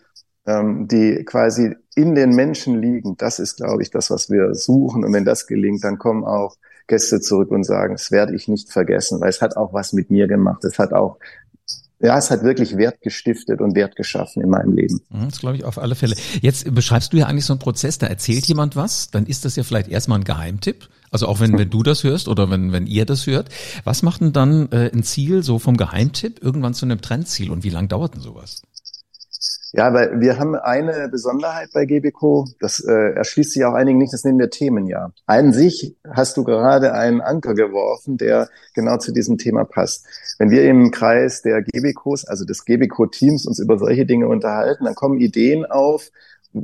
ähm, 0.47 0.89
die 0.89 1.25
quasi 1.25 1.75
in 1.95 2.15
den 2.15 2.31
Menschen 2.31 2.81
liegen, 2.81 3.17
das 3.17 3.39
ist, 3.39 3.57
glaube 3.57 3.83
ich, 3.83 3.91
das, 3.91 4.11
was 4.11 4.31
wir 4.31 4.55
suchen. 4.55 5.05
Und 5.05 5.13
wenn 5.13 5.25
das 5.25 5.47
gelingt, 5.47 5.85
dann 5.85 5.99
kommen 5.99 6.25
auch 6.25 6.57
Gäste 6.87 7.21
zurück 7.21 7.51
und 7.51 7.65
sagen, 7.65 7.95
das 7.95 8.11
werde 8.11 8.35
ich 8.35 8.49
nicht 8.49 8.71
vergessen, 8.71 9.21
weil 9.21 9.31
es 9.31 9.43
hat 9.43 9.57
auch 9.57 9.73
was 9.73 9.93
mit 9.93 10.11
mir 10.11 10.29
gemacht. 10.29 10.65
Es 10.65 10.79
hat 10.79 10.93
auch 10.93 11.19
ja, 11.99 12.19
es 12.19 12.31
hat 12.31 12.43
wirklich 12.43 12.77
Wert 12.77 13.01
gestiftet 13.01 13.63
und 13.63 13.75
Wert 13.75 13.97
geschaffen 13.97 14.43
in 14.43 14.51
meinem 14.51 14.73
Leben. 14.73 15.01
Mhm, 15.09 15.31
das 15.31 15.41
glaube 15.41 15.57
ich 15.57 15.65
auf 15.65 15.79
alle 15.79 15.95
Fälle. 15.95 16.15
Jetzt 16.43 16.73
beschreibst 16.75 17.13
du 17.13 17.17
ja 17.17 17.27
eigentlich 17.27 17.47
so 17.47 17.55
einen 17.55 17.61
Prozess, 17.61 17.97
da 17.97 18.07
erzählt 18.07 18.45
jemand 18.47 18.77
was, 18.77 19.11
dann 19.11 19.25
ist 19.25 19.47
das 19.47 19.57
ja 19.57 19.63
vielleicht 19.63 19.89
erstmal 19.89 20.19
ein 20.19 20.25
Geheimtipp. 20.25 20.89
Also 21.11 21.27
auch 21.27 21.41
wenn, 21.41 21.57
wenn 21.57 21.71
du 21.71 21.83
das 21.83 22.05
hörst 22.05 22.29
oder 22.29 22.51
wenn, 22.51 22.73
wenn 22.73 22.87
ihr 22.87 23.07
das 23.07 23.27
hört. 23.27 23.49
Was 23.85 24.03
macht 24.03 24.21
denn 24.21 24.33
dann 24.33 24.71
äh, 24.73 24.91
ein 24.93 25.03
Ziel 25.05 25.43
so 25.43 25.59
vom 25.59 25.77
Geheimtipp 25.77 26.43
irgendwann 26.43 26.75
zu 26.75 26.85
einem 26.85 27.01
Trendziel 27.01 27.51
und 27.51 27.65
wie 27.65 27.71
lang 27.71 27.89
dauert 27.89 28.15
denn 28.15 28.21
sowas? 28.21 28.63
Ja, 29.77 29.93
weil 29.93 30.21
wir 30.21 30.39
haben 30.39 30.55
eine 30.55 31.11
Besonderheit 31.11 31.69
bei 31.75 31.85
GBCO, 31.85 32.47
das 32.61 32.81
äh, 32.81 33.11
erschließt 33.15 33.53
sich 33.53 33.65
auch 33.67 33.75
einigen 33.75 33.99
nicht, 33.99 34.11
das 34.11 34.25
nennen 34.25 34.39
wir 34.39 34.49
Themenjahr. 34.49 35.13
An 35.27 35.53
sich 35.53 35.95
hast 36.09 36.39
du 36.39 36.45
gerade 36.45 36.95
einen 36.95 37.21
Anker 37.21 37.53
geworfen, 37.53 38.17
der 38.17 38.49
genau 38.75 38.97
zu 38.97 39.13
diesem 39.13 39.37
Thema 39.37 39.65
passt. 39.65 40.07
Wenn 40.39 40.49
wir 40.49 40.65
im 40.65 40.91
Kreis 40.91 41.43
der 41.43 41.61
GBCOs, 41.61 42.25
also 42.25 42.47
des 42.47 42.65
GBCO-Teams, 42.65 43.47
uns 43.47 43.59
über 43.59 43.79
solche 43.79 44.07
Dinge 44.07 44.29
unterhalten, 44.29 44.87
dann 44.87 44.95
kommen 44.95 45.19
Ideen 45.19 45.67
auf, 45.67 46.11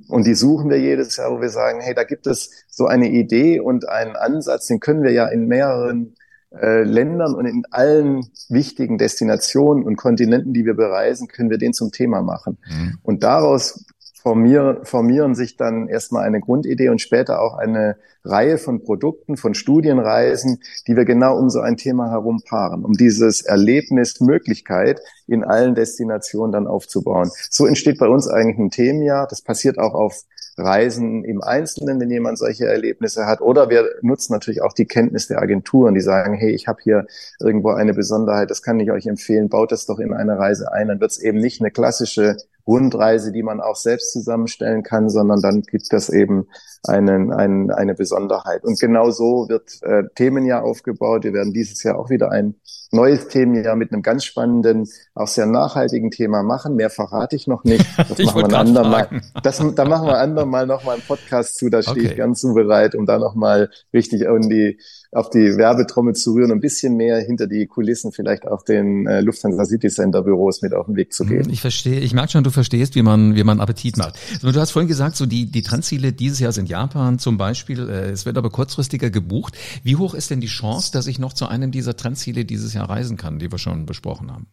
und 0.09 0.27
die 0.27 0.35
suchen 0.35 0.71
wir 0.71 0.81
jedes 0.81 1.19
Jahr, 1.19 1.33
wo 1.33 1.43
wir 1.43 1.51
sagen, 1.51 1.81
hey, 1.83 1.95
da 1.95 2.05
gibt 2.05 2.27
es 2.27 2.65
so 2.71 2.87
eine 2.87 3.11
Idee 3.11 3.61
und 3.61 3.91
einen 3.91 4.17
Ansatz, 4.17 4.69
den 4.69 4.81
können 4.81 5.03
wir 5.03 5.13
ja 5.13 5.27
in 5.27 5.49
mehreren 5.49 6.15
äh, 6.61 6.83
Ländern 6.83 7.35
und 7.35 7.47
in 7.47 7.65
allen 7.71 8.27
wichtigen 8.49 8.99
Destinationen 8.99 9.85
und 9.85 9.97
Kontinenten, 9.97 10.53
die 10.53 10.65
wir 10.65 10.75
bereisen, 10.75 11.29
können 11.29 11.51
wir 11.51 11.59
den 11.59 11.73
zum 11.73 11.93
Thema 11.93 12.23
machen. 12.23 12.59
Mhm. 12.69 12.99
Und 13.03 13.23
daraus 13.23 13.85
formieren, 14.23 14.85
formieren 14.85 15.35
sich 15.35 15.57
dann 15.57 15.89
erstmal 15.89 16.25
eine 16.25 16.41
Grundidee 16.41 16.89
und 16.89 17.01
später 17.01 17.41
auch 17.41 17.55
eine 17.55 17.97
Reihe 18.25 18.57
von 18.57 18.85
Produkten, 18.85 19.37
von 19.37 19.55
Studienreisen, 19.55 20.61
die 20.87 20.97
wir 20.97 21.05
genau 21.05 21.37
um 21.37 21.51
so 21.51 21.61
ein 21.61 21.77
Thema 21.77 22.11
herum 22.11 22.41
paaren, 22.49 22.85
um 22.85 22.93
dieses 22.93 23.43
Erlebnis 23.43 24.21
Möglichkeit 24.21 25.01
in 25.27 25.43
allen 25.43 25.75
Destinationen 25.75 26.53
dann 26.53 26.67
aufzubauen. 26.69 27.31
So 27.51 27.67
entsteht 27.67 27.99
bei 27.99 28.07
uns 28.07 28.29
eigentlich 28.29 28.59
ein 28.59 28.71
Themenjahr. 28.71 29.27
Das 29.27 29.43
passiert 29.43 29.79
auch 29.79 29.95
auf 29.95 30.23
Reisen 30.65 31.25
im 31.25 31.43
Einzelnen, 31.43 32.01
wenn 32.01 32.11
jemand 32.11 32.39
solche 32.39 32.67
Erlebnisse 32.67 33.27
hat. 33.27 33.41
Oder 33.41 33.71
wir 33.71 33.89
nutzen 34.03 34.33
natürlich 34.33 34.63
auch 34.63 34.73
die 34.73 34.87
Kenntnis 34.87 35.29
der 35.29 35.43
Agenturen, 35.43 35.95
die 35.95 36.01
sagen, 36.01 36.35
hey, 36.35 36.51
ich 36.51 36.69
habe 36.69 36.81
hier 36.83 37.07
irgendwo 37.41 37.71
eine 37.71 37.95
Besonderheit, 37.95 38.51
das 38.51 38.63
kann 38.63 38.81
ich 38.81 38.91
euch 38.91 39.07
empfehlen, 39.07 39.49
baut 39.49 39.73
das 39.73 39.87
doch 39.87 39.99
in 39.99 40.13
eine 40.13 40.39
Reise 40.39 40.73
ein. 40.73 40.89
Dann 40.89 41.01
wird 41.01 41.11
es 41.11 41.19
eben 41.19 41.39
nicht 41.39 41.61
eine 41.61 41.71
klassische 41.71 42.37
Rundreise, 42.67 43.33
die 43.33 43.43
man 43.43 43.61
auch 43.61 43.77
selbst 43.77 44.13
zusammenstellen 44.13 44.83
kann, 44.83 45.09
sondern 45.09 45.41
dann 45.41 45.63
gibt 45.63 45.93
es 45.93 46.09
eben 46.09 46.47
einen, 46.87 47.33
einen, 47.33 47.71
eine 47.71 47.95
Besonderheit. 47.95 48.65
Und 48.65 48.81
genau 48.81 49.11
so 49.11 49.49
wird 49.49 49.83
äh, 49.83 50.05
Themenjahr 50.15 50.65
aufgebaut. 50.65 51.25
Wir 51.25 51.33
werden 51.33 51.53
dieses 51.53 51.83
Jahr 51.83 51.99
auch 51.99 52.11
wieder 52.11 52.31
ein 52.31 52.57
neues 52.91 53.29
Themenjahr 53.29 53.77
mit 53.77 53.93
einem 53.93 54.03
ganz 54.03 54.25
spannenden, 54.25 54.89
auch 55.15 55.29
sehr 55.29 55.47
nachhaltigen 55.47 56.11
Thema 56.11 56.43
machen. 56.43 56.75
Mehr 56.75 56.91
verrate 56.91 57.37
ich 57.37 57.47
noch 57.47 57.65
nicht. 57.65 57.87
Das 58.09 58.19
machen 58.19 58.43
wir 58.43 58.45
ein 58.45 58.55
andermal. 58.55 59.23
Das, 59.43 59.63
da 59.75 59.85
machen 59.85 60.07
wir 60.07 60.19
andermal 60.19 60.67
noch 60.67 60.85
mal 60.85 60.95
einen 60.95 61.03
Podcast 61.03 61.57
zu. 61.57 61.71
Da 61.71 61.83
stehe 61.83 61.97
okay. 61.97 62.07
ich 62.09 62.17
ganz 62.17 62.41
so 62.41 62.53
bereit, 62.53 62.95
um 62.95 63.07
da 63.07 63.19
noch 63.19 63.35
mal 63.35 63.71
richtig 63.93 64.23
in 64.23 64.49
die 64.51 64.79
auf 65.13 65.29
die 65.29 65.59
Werbetrommel 65.59 66.15
zu 66.15 66.33
rühren, 66.33 66.51
ein 66.51 66.61
bisschen 66.61 66.97
mehr 66.97 67.19
hinter 67.19 67.47
die 67.47 67.67
Kulissen 67.67 68.13
vielleicht 68.13 68.49
auch 68.49 68.63
den 68.63 69.07
äh, 69.07 69.21
Lufthansa 69.21 69.67
City 69.67 69.89
Center 69.89 70.23
Büros 70.23 70.63
mit 70.63 70.73
auf 70.73 70.87
den 70.87 70.97
Weg 70.97 71.13
zu 71.13 71.27
gehen. 71.27 71.51
Ich 71.51 71.61
verstehe, 71.61 72.01
ich 72.01 72.15
merke 72.15 72.33
schon, 72.33 72.45
du 72.45 72.51
verstehst, 72.51 72.95
wie 72.95 73.03
man, 73.03 73.37
wie 73.37 73.45
man 73.45 73.61
Appetit 73.61 73.99
macht. 73.99 74.19
Du 74.41 74.53
hast 74.59 74.71
vorhin 74.71 74.89
gesagt, 74.89 75.17
so 75.17 75.27
die, 75.27 75.51
die 75.51 75.61
Transziele 75.63 76.15
dieses 76.15 76.41
Jahr 76.41 76.53
sind 76.53 76.71
Japan 76.71 77.19
zum 77.19 77.37
Beispiel. 77.37 77.91
Äh, 77.91 78.11
es 78.11 78.25
wird 78.25 78.39
aber 78.39 78.49
kurzfristiger 78.49 79.11
gebucht. 79.11 79.59
Wie 79.83 79.97
hoch 79.97 80.15
ist 80.15 80.31
denn 80.31 80.41
die 80.41 80.47
Chance, 80.47 80.91
dass 80.93 81.07
ich 81.07 81.19
noch 81.19 81.35
zu 81.35 81.47
einem 81.47 81.73
dieser 81.73 81.95
Transziele 81.95 82.47
dieses 82.47 82.73
Jahr 82.73 82.89
reisen 82.89 83.19
kann, 83.19 83.39
die 83.39 83.53
wir 83.53 83.59
schon 83.59 83.85
besprochen 83.85 84.33
haben? 84.33 84.47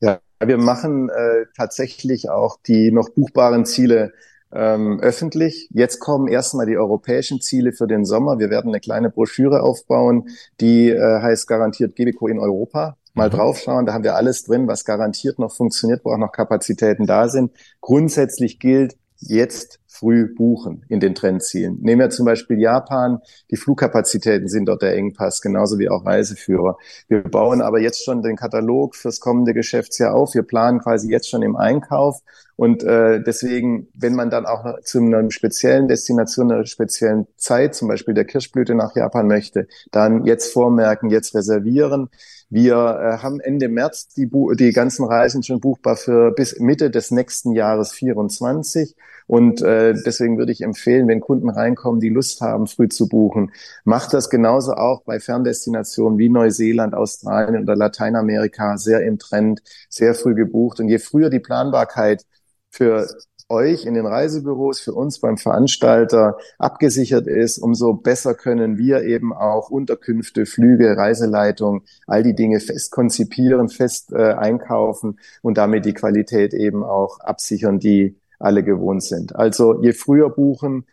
Ja, 0.00 0.20
wir 0.42 0.56
machen 0.56 1.08
äh, 1.08 1.46
tatsächlich 1.56 2.30
auch 2.30 2.58
die 2.64 2.92
noch 2.92 3.08
buchbaren 3.10 3.66
Ziele 3.66 4.12
ähm, 4.52 5.00
öffentlich. 5.00 5.68
Jetzt 5.72 6.00
kommen 6.00 6.28
erstmal 6.28 6.66
die 6.66 6.76
europäischen 6.76 7.40
Ziele 7.40 7.72
für 7.72 7.86
den 7.86 8.04
Sommer. 8.04 8.38
Wir 8.38 8.50
werden 8.50 8.68
eine 8.68 8.80
kleine 8.80 9.10
Broschüre 9.10 9.62
aufbauen, 9.62 10.28
die 10.60 10.90
äh, 10.90 11.20
heißt 11.22 11.46
garantiert 11.46 11.96
Gebico 11.96 12.26
in 12.26 12.38
Europa. 12.38 12.96
Mal 13.14 13.28
mhm. 13.28 13.32
draufschauen, 13.32 13.86
da 13.86 13.92
haben 13.92 14.04
wir 14.04 14.14
alles 14.14 14.44
drin, 14.44 14.68
was 14.68 14.84
garantiert 14.84 15.38
noch 15.38 15.52
funktioniert, 15.52 16.04
wo 16.04 16.12
auch 16.12 16.18
noch 16.18 16.32
Kapazitäten 16.32 17.06
da 17.06 17.28
sind. 17.28 17.52
Grundsätzlich 17.80 18.58
gilt, 18.58 18.96
jetzt 19.18 19.80
früh 20.00 20.34
buchen 20.34 20.84
in 20.88 20.98
den 20.98 21.14
Trendzielen. 21.14 21.78
Nehmen 21.82 22.00
wir 22.00 22.10
zum 22.10 22.24
Beispiel 22.24 22.58
Japan. 22.58 23.18
Die 23.50 23.56
Flugkapazitäten 23.56 24.48
sind 24.48 24.66
dort 24.66 24.82
der 24.82 24.94
Engpass, 24.96 25.42
genauso 25.42 25.78
wie 25.78 25.90
auch 25.90 26.06
Reiseführer. 26.06 26.78
Wir 27.08 27.22
bauen 27.22 27.60
aber 27.60 27.80
jetzt 27.80 28.02
schon 28.04 28.22
den 28.22 28.36
Katalog 28.36 28.96
fürs 28.96 29.20
kommende 29.20 29.52
Geschäftsjahr 29.52 30.14
auf. 30.14 30.34
Wir 30.34 30.42
planen 30.42 30.80
quasi 30.80 31.10
jetzt 31.10 31.28
schon 31.28 31.42
im 31.42 31.54
Einkauf. 31.54 32.20
Und 32.56 32.82
äh, 32.82 33.22
deswegen, 33.22 33.88
wenn 33.94 34.14
man 34.14 34.30
dann 34.30 34.46
auch 34.46 34.80
zu 34.82 34.98
einer 34.98 35.30
speziellen 35.30 35.88
Destination, 35.88 36.50
einer 36.50 36.66
speziellen 36.66 37.26
Zeit, 37.36 37.74
zum 37.74 37.88
Beispiel 37.88 38.14
der 38.14 38.24
Kirschblüte 38.24 38.74
nach 38.74 38.94
Japan 38.94 39.26
möchte, 39.26 39.66
dann 39.90 40.24
jetzt 40.24 40.52
vormerken, 40.52 41.10
jetzt 41.10 41.34
reservieren. 41.34 42.08
Wir 42.50 42.74
äh, 42.74 43.22
haben 43.22 43.38
Ende 43.38 43.68
März 43.68 44.08
die, 44.08 44.28
die 44.28 44.72
ganzen 44.72 45.04
Reisen 45.04 45.44
schon 45.44 45.60
buchbar 45.60 45.96
für 45.96 46.32
bis 46.32 46.58
Mitte 46.58 46.90
des 46.90 47.12
nächsten 47.12 47.52
Jahres 47.52 47.92
24. 47.92 48.96
Und 49.28 49.62
äh, 49.62 49.94
deswegen 50.04 50.36
würde 50.36 50.50
ich 50.50 50.62
empfehlen, 50.62 51.06
wenn 51.06 51.20
Kunden 51.20 51.48
reinkommen, 51.48 52.00
die 52.00 52.08
Lust 52.08 52.40
haben, 52.40 52.66
früh 52.66 52.88
zu 52.88 53.08
buchen, 53.08 53.52
macht 53.84 54.12
das 54.12 54.30
genauso 54.30 54.72
auch 54.74 55.02
bei 55.04 55.20
Ferndestinationen 55.20 56.18
wie 56.18 56.28
Neuseeland, 56.28 56.94
Australien 56.94 57.62
oder 57.62 57.76
Lateinamerika 57.76 58.76
sehr 58.76 59.02
im 59.02 59.20
Trend, 59.20 59.62
sehr 59.88 60.16
früh 60.16 60.34
gebucht. 60.34 60.80
Und 60.80 60.88
je 60.88 60.98
früher 60.98 61.30
die 61.30 61.38
Planbarkeit 61.38 62.26
für 62.70 63.06
euch 63.50 63.84
in 63.84 63.94
den 63.94 64.06
Reisebüros, 64.06 64.80
für 64.80 64.94
uns 64.94 65.18
beim 65.18 65.36
Veranstalter 65.36 66.38
abgesichert 66.58 67.26
ist, 67.26 67.58
umso 67.58 67.94
besser 67.94 68.34
können 68.34 68.78
wir 68.78 69.02
eben 69.02 69.32
auch 69.32 69.70
Unterkünfte, 69.70 70.46
Flüge, 70.46 70.96
Reiseleitung, 70.96 71.82
all 72.06 72.22
die 72.22 72.34
Dinge 72.34 72.60
fest 72.60 72.92
konzipieren, 72.92 73.68
fest 73.68 74.12
äh, 74.12 74.32
einkaufen 74.32 75.18
und 75.42 75.58
damit 75.58 75.84
die 75.84 75.94
Qualität 75.94 76.54
eben 76.54 76.84
auch 76.84 77.20
absichern, 77.20 77.78
die 77.78 78.16
alle 78.38 78.62
gewohnt 78.64 79.02
sind. 79.02 79.36
Also 79.36 79.82
je 79.82 79.92
früher 79.92 80.30
buchen, 80.30 80.86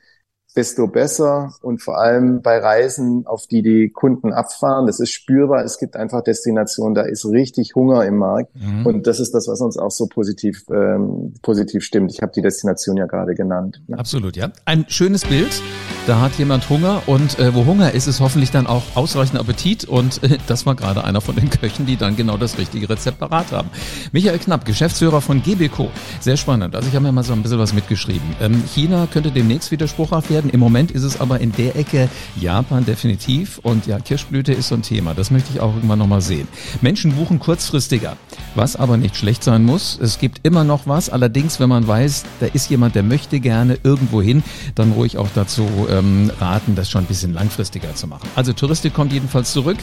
desto 0.57 0.87
besser 0.87 1.53
und 1.61 1.81
vor 1.81 1.99
allem 1.99 2.41
bei 2.41 2.57
Reisen, 2.57 3.27
auf 3.27 3.45
die 3.47 3.61
die 3.61 3.89
Kunden 3.89 4.33
abfahren, 4.33 4.87
das 4.87 4.99
ist 4.99 5.11
spürbar. 5.11 5.63
Es 5.63 5.77
gibt 5.77 5.95
einfach 5.95 6.23
Destinationen, 6.23 6.95
da 6.95 7.03
ist 7.03 7.25
richtig 7.25 7.75
Hunger 7.75 8.05
im 8.05 8.17
Markt 8.17 8.49
mhm. 8.55 8.85
und 8.85 9.07
das 9.07 9.19
ist 9.19 9.33
das, 9.33 9.47
was 9.47 9.61
uns 9.61 9.77
auch 9.77 9.91
so 9.91 10.07
positiv 10.07 10.63
ähm, 10.71 11.35
positiv 11.43 11.83
stimmt. 11.83 12.11
Ich 12.11 12.21
habe 12.21 12.31
die 12.35 12.41
Destination 12.41 12.97
ja 12.97 13.05
gerade 13.05 13.35
genannt. 13.35 13.81
Ne? 13.87 13.99
Absolut, 13.99 14.35
ja. 14.35 14.51
Ein 14.65 14.85
schönes 14.87 15.25
Bild. 15.25 15.61
Da 16.07 16.21
hat 16.21 16.33
jemand 16.35 16.69
Hunger 16.69 17.03
und 17.05 17.37
äh, 17.37 17.53
wo 17.53 17.65
Hunger 17.65 17.93
ist, 17.93 18.07
ist 18.07 18.21
hoffentlich 18.21 18.49
dann 18.49 18.65
auch 18.65 18.83
ausreichend 18.95 19.39
Appetit 19.39 19.83
und 19.85 20.23
äh, 20.23 20.37
das 20.47 20.65
war 20.65 20.73
gerade 20.73 21.03
einer 21.03 21.21
von 21.21 21.35
den 21.35 21.49
Köchen, 21.49 21.85
die 21.85 21.97
dann 21.97 22.15
genau 22.15 22.37
das 22.37 22.57
richtige 22.57 22.89
Rezept 22.89 23.19
parat 23.19 23.51
haben. 23.51 23.69
Michael 24.11 24.39
Knapp, 24.39 24.65
Geschäftsführer 24.65 25.21
von 25.21 25.43
GBCO. 25.43 25.91
Sehr 26.19 26.37
spannend. 26.37 26.75
Also 26.75 26.87
ich 26.87 26.95
habe 26.95 27.05
mir 27.05 27.11
mal 27.11 27.23
so 27.23 27.33
ein 27.33 27.43
bisschen 27.43 27.59
was 27.59 27.73
mitgeschrieben. 27.73 28.35
Ähm, 28.41 28.63
China 28.73 29.07
könnte 29.11 29.31
demnächst 29.31 29.69
wieder 29.71 29.87
spruchhaft 29.87 30.29
werden. 30.47 30.53
Im 30.53 30.59
Moment 30.59 30.91
ist 30.91 31.03
es 31.03 31.19
aber 31.19 31.39
in 31.39 31.51
der 31.53 31.75
Ecke 31.75 32.09
Japan 32.39 32.85
definitiv 32.85 33.59
und 33.63 33.87
ja, 33.87 33.99
Kirschblüte 33.99 34.53
ist 34.53 34.69
so 34.69 34.75
ein 34.75 34.81
Thema. 34.81 35.13
Das 35.13 35.31
möchte 35.31 35.51
ich 35.53 35.59
auch 35.59 35.75
irgendwann 35.75 35.99
nochmal 35.99 36.21
sehen. 36.21 36.47
Menschen 36.81 37.13
buchen 37.13 37.39
kurzfristiger, 37.39 38.17
was 38.55 38.75
aber 38.75 38.97
nicht 38.97 39.15
schlecht 39.15 39.43
sein 39.43 39.63
muss. 39.63 39.99
Es 40.01 40.19
gibt 40.19 40.39
immer 40.43 40.63
noch 40.63 40.87
was. 40.87 41.09
Allerdings, 41.09 41.59
wenn 41.59 41.69
man 41.69 41.87
weiß, 41.87 42.25
da 42.39 42.47
ist 42.47 42.69
jemand, 42.69 42.95
der 42.95 43.03
möchte 43.03 43.39
gerne 43.39 43.77
irgendwo 43.83 44.21
hin, 44.21 44.43
dann 44.75 44.91
ruhig 44.91 45.17
auch 45.17 45.29
dazu 45.33 45.67
ähm, 45.89 46.31
raten, 46.39 46.75
das 46.75 46.89
schon 46.89 47.03
ein 47.03 47.07
bisschen 47.07 47.33
langfristiger 47.33 47.93
zu 47.95 48.07
machen. 48.07 48.27
Also 48.35 48.53
Touristik 48.53 48.93
kommt 48.93 49.13
jedenfalls 49.13 49.51
zurück. 49.51 49.77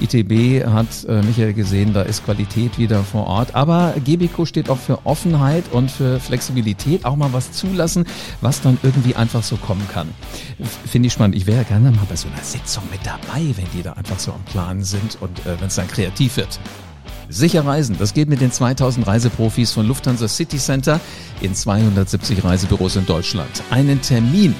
ITB 0.00 0.66
hat 0.66 1.04
äh, 1.08 1.22
Michael 1.22 1.52
gesehen, 1.52 1.92
da 1.92 2.02
ist 2.02 2.24
Qualität 2.24 2.78
wieder 2.78 3.02
vor 3.02 3.26
Ort. 3.26 3.54
Aber 3.54 3.94
GBICO 4.04 4.46
steht 4.46 4.70
auch 4.70 4.78
für 4.78 5.06
Offenheit 5.06 5.64
und 5.72 5.90
für 5.90 6.20
Flexibilität, 6.20 7.04
auch 7.04 7.16
mal 7.16 7.32
was 7.32 7.52
zulassen, 7.52 8.04
was 8.40 8.60
dann 8.60 8.78
irgendwie 8.82 9.14
einfach 9.14 9.42
so 9.42 9.56
kommen 9.56 9.86
kann. 9.92 10.08
Finde 10.86 11.08
ich 11.08 11.12
spannend. 11.12 11.36
Ich 11.36 11.46
wäre 11.46 11.64
gerne 11.64 11.90
mal 11.90 12.06
bei 12.08 12.16
so 12.16 12.28
einer 12.28 12.42
Sitzung 12.42 12.84
mit 12.90 13.00
dabei, 13.04 13.42
wenn 13.56 13.66
die 13.74 13.82
da 13.82 13.92
einfach 13.92 14.18
so 14.18 14.32
am 14.32 14.42
Plan 14.44 14.82
sind 14.82 15.18
und 15.20 15.40
äh, 15.40 15.60
wenn 15.60 15.68
es 15.68 15.74
dann 15.74 15.88
kreativ 15.88 16.36
wird. 16.36 16.58
Sicher 17.28 17.64
reisen, 17.64 17.96
das 17.98 18.12
geht 18.12 18.28
mit 18.28 18.40
den 18.40 18.52
2000 18.52 19.06
Reiseprofis 19.06 19.72
von 19.72 19.86
Lufthansa 19.86 20.28
City 20.28 20.58
Center 20.58 21.00
in 21.40 21.54
270 21.54 22.44
Reisebüros 22.44 22.96
in 22.96 23.06
Deutschland. 23.06 23.62
Einen 23.70 24.02
Termin 24.02 24.54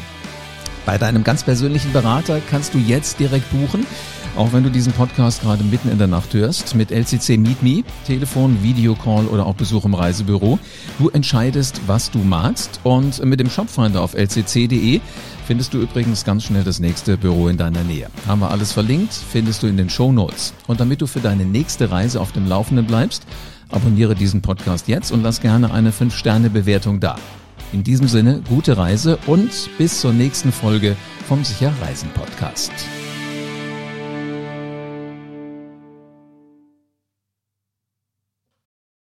bei 0.85 0.99
deinem 0.99 1.23
ganz 1.23 1.45
persönlichen 1.45 1.92
Berater 1.92 2.40
kannst 2.51 2.75
du 2.75 2.79
jetzt 2.79 3.21
direkt 3.21 3.51
buchen. 3.51 3.87
Auch 4.35 4.51
wenn 4.55 4.62
du 4.62 4.71
diesen 4.71 4.95
Podcast 4.95 5.42
gerade 5.42 5.62
mitten 5.62 5.90
in 5.90 5.99
der 5.99 6.07
Nacht 6.07 6.33
hörst, 6.33 6.75
mit 6.75 6.90
LCC 6.90 7.37
Meet 7.37 7.62
Me, 7.62 7.85
Telefon, 8.07 8.62
Videocall 8.62 9.27
oder 9.27 9.45
auch 9.45 9.55
Besuch 9.55 9.85
im 9.85 9.92
Reisebüro. 9.92 10.59
Du 10.99 11.11
entscheidest, 11.11 11.83
was 11.87 12.11
du 12.11 12.18
magst 12.18 12.81
und 12.83 13.23
mit 13.27 13.40
dem 13.40 13.51
Shopfinder 13.51 14.01
auf 14.01 14.14
lcc.de 14.14 15.01
findest 15.47 15.75
du 15.75 15.83
übrigens 15.83 16.25
ganz 16.25 16.45
schnell 16.45 16.64
das 16.64 16.81
nächste 16.81 17.18
Büro 17.18 17.49
in 17.49 17.59
deiner 17.59 17.85
Nähe. 17.85 18.09
Haben 18.27 18.40
wir 18.40 18.51
alles 18.51 18.73
verlinkt, 18.73 19.12
findest 19.12 19.62
du 19.62 19.66
in 19.66 19.77
den 19.77 19.90
Show 19.90 20.12
Notes. 20.12 20.55
Und 20.66 20.81
damit 20.81 21.03
du 21.03 21.07
für 21.07 21.21
deine 21.21 21.45
nächste 21.45 21.90
Reise 21.90 22.18
auf 22.18 22.33
dem 22.33 22.49
Laufenden 22.49 22.87
bleibst, 22.87 23.27
abonniere 23.68 24.14
diesen 24.14 24.40
Podcast 24.40 24.88
jetzt 24.88 25.12
und 25.12 25.23
lass 25.23 25.42
gerne 25.42 25.75
eine 25.75 25.90
5-Sterne-Bewertung 25.90 27.01
da. 27.01 27.16
In 27.75 27.85
diesem 27.85 28.09
Sinne, 28.09 28.40
gute 28.49 28.79
Reise 28.79 29.18
und 29.27 29.51
bis 29.77 30.01
zur 30.01 30.14
nächsten 30.14 30.53
Folge 30.53 30.97
vom 31.29 31.45
Sicher 31.45 31.73
Reisen 31.83 32.09
Podcast. 32.14 32.73